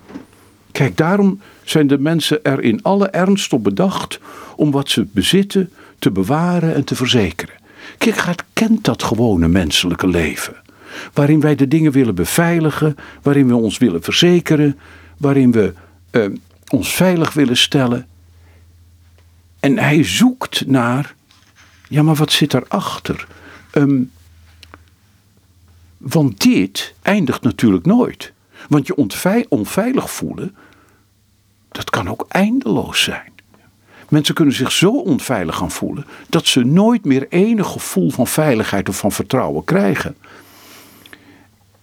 [0.76, 4.20] Kijk, daarom zijn de mensen er in alle ernst op bedacht
[4.56, 7.54] om wat ze bezitten te bewaren en te verzekeren.
[7.98, 10.56] Kierkegaard kent dat gewone menselijke leven.
[11.12, 14.78] Waarin wij de dingen willen beveiligen, waarin we ons willen verzekeren,
[15.16, 15.72] waarin we
[16.10, 16.24] eh,
[16.68, 18.06] ons veilig willen stellen.
[19.60, 21.14] En hij zoekt naar,
[21.88, 23.26] ja maar wat zit daarachter?
[23.72, 24.10] Um,
[25.96, 28.34] want dit eindigt natuurlijk nooit.
[28.68, 29.08] Want je
[29.48, 30.56] onveilig voelen,
[31.68, 33.32] dat kan ook eindeloos zijn.
[34.08, 38.88] Mensen kunnen zich zo onveilig gaan voelen dat ze nooit meer enig gevoel van veiligheid
[38.88, 40.16] of van vertrouwen krijgen.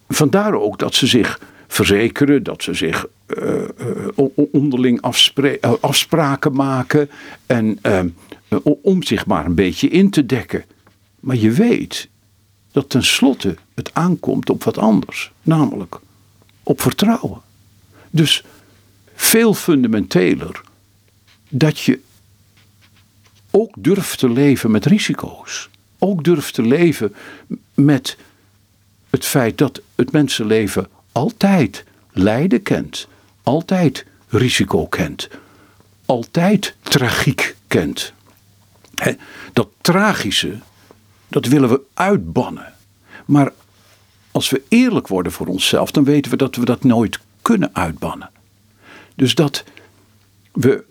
[0.07, 3.61] Vandaar ook dat ze zich verzekeren, dat ze zich uh,
[4.51, 5.05] onderling
[5.36, 7.09] uh, afspraken maken
[7.45, 7.79] en
[8.81, 10.63] om zich maar een beetje in te dekken.
[11.19, 12.09] Maar je weet
[12.71, 15.99] dat tenslotte het aankomt op wat anders, namelijk
[16.64, 17.41] op vertrouwen.
[18.09, 18.43] Dus
[19.16, 20.61] veel fundamenteler
[21.49, 21.99] dat je
[23.51, 25.70] ook durft te leven met risico's.
[25.99, 27.16] Ook durft te leven
[27.74, 28.18] met
[29.09, 33.07] het feit dat het mensenleven altijd lijden kent,
[33.43, 35.30] altijd risico kent,
[36.05, 38.14] altijd tragiek kent.
[39.53, 40.59] dat tragische,
[41.28, 42.74] dat willen we uitbannen.
[43.26, 43.51] Maar
[44.34, 48.29] als we eerlijk worden voor onszelf, dan weten we dat we dat nooit kunnen uitbannen.
[49.15, 49.63] Dus dat
[50.51, 50.84] we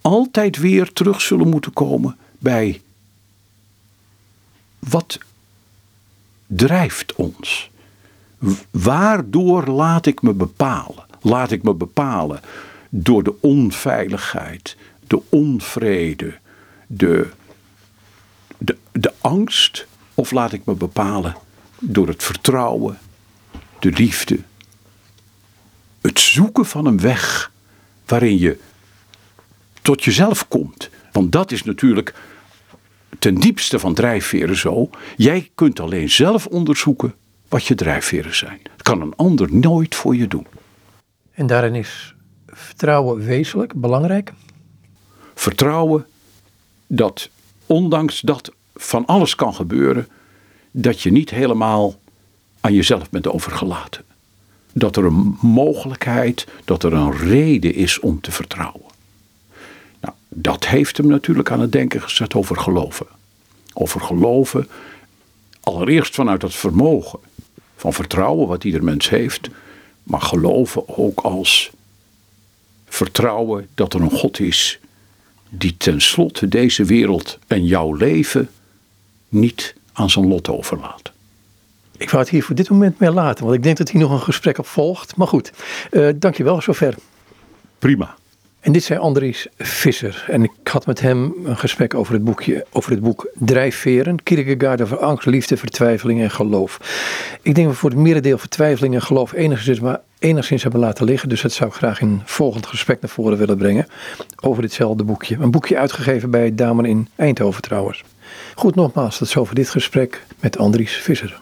[0.00, 2.80] altijd weer terug zullen moeten komen bij
[4.78, 5.18] wat
[6.46, 7.70] drijft ons?
[8.70, 11.04] Waardoor laat ik me bepalen?
[11.20, 12.40] Laat ik me bepalen
[12.88, 14.76] door de onveiligheid,
[15.06, 16.38] de onvrede,
[16.86, 17.30] de,
[18.58, 19.86] de, de angst?
[20.14, 21.36] Of laat ik me bepalen
[21.80, 22.98] door het vertrouwen,
[23.78, 24.38] de liefde,
[26.00, 27.52] het zoeken van een weg
[28.06, 28.58] waarin je
[29.82, 30.90] tot jezelf komt.
[31.12, 32.14] Want dat is natuurlijk
[33.18, 34.90] ten diepste van drijfveren zo.
[35.16, 37.14] Jij kunt alleen zelf onderzoeken
[37.48, 38.60] wat je drijfveren zijn.
[38.62, 40.46] Dat kan een ander nooit voor je doen.
[41.32, 42.14] En daarin is
[42.46, 44.32] vertrouwen wezenlijk belangrijk?
[45.34, 46.06] Vertrouwen
[46.86, 47.30] dat
[47.66, 50.08] ondanks dat van alles kan gebeuren,
[50.70, 51.94] dat je niet helemaal
[52.60, 54.04] aan jezelf bent overgelaten.
[54.72, 58.90] Dat er een mogelijkheid, dat er een reden is om te vertrouwen.
[60.00, 63.06] Nou, dat heeft hem natuurlijk aan het denken gezet over geloven.
[63.72, 64.68] Over geloven,
[65.60, 67.18] allereerst vanuit het vermogen
[67.76, 69.48] van vertrouwen wat ieder mens heeft,
[70.02, 71.70] maar geloven ook als
[72.88, 74.80] vertrouwen dat er een God is
[75.48, 78.50] die tenslotte deze wereld en jouw leven
[79.28, 81.12] niet aan zijn lot overlaat.
[81.96, 84.10] Ik wou het hier voor dit moment mee laten, want ik denk dat hier nog
[84.10, 85.16] een gesprek op volgt.
[85.16, 85.52] Maar goed,
[85.90, 86.94] uh, dankjewel zover.
[87.78, 88.14] Prima.
[88.60, 90.24] En dit zei Andries Visser.
[90.28, 94.22] En ik had met hem een gesprek over het, boekje, over het boek Drijfveren.
[94.22, 96.80] Kierkegaard over angst, liefde, vertwijfeling en geloof.
[97.42, 101.04] Ik denk dat we voor het merendeel vertwijfeling en geloof enigszins, maar enigszins hebben laten
[101.04, 101.28] liggen.
[101.28, 103.86] Dus dat zou ik graag in een volgend gesprek naar voren willen brengen.
[104.40, 105.36] Over ditzelfde boekje.
[105.40, 108.04] Een boekje uitgegeven bij Damen in Eindhoven trouwens.
[108.60, 111.40] Goed, nogmaals, dat is over dit gesprek met Andries Visser.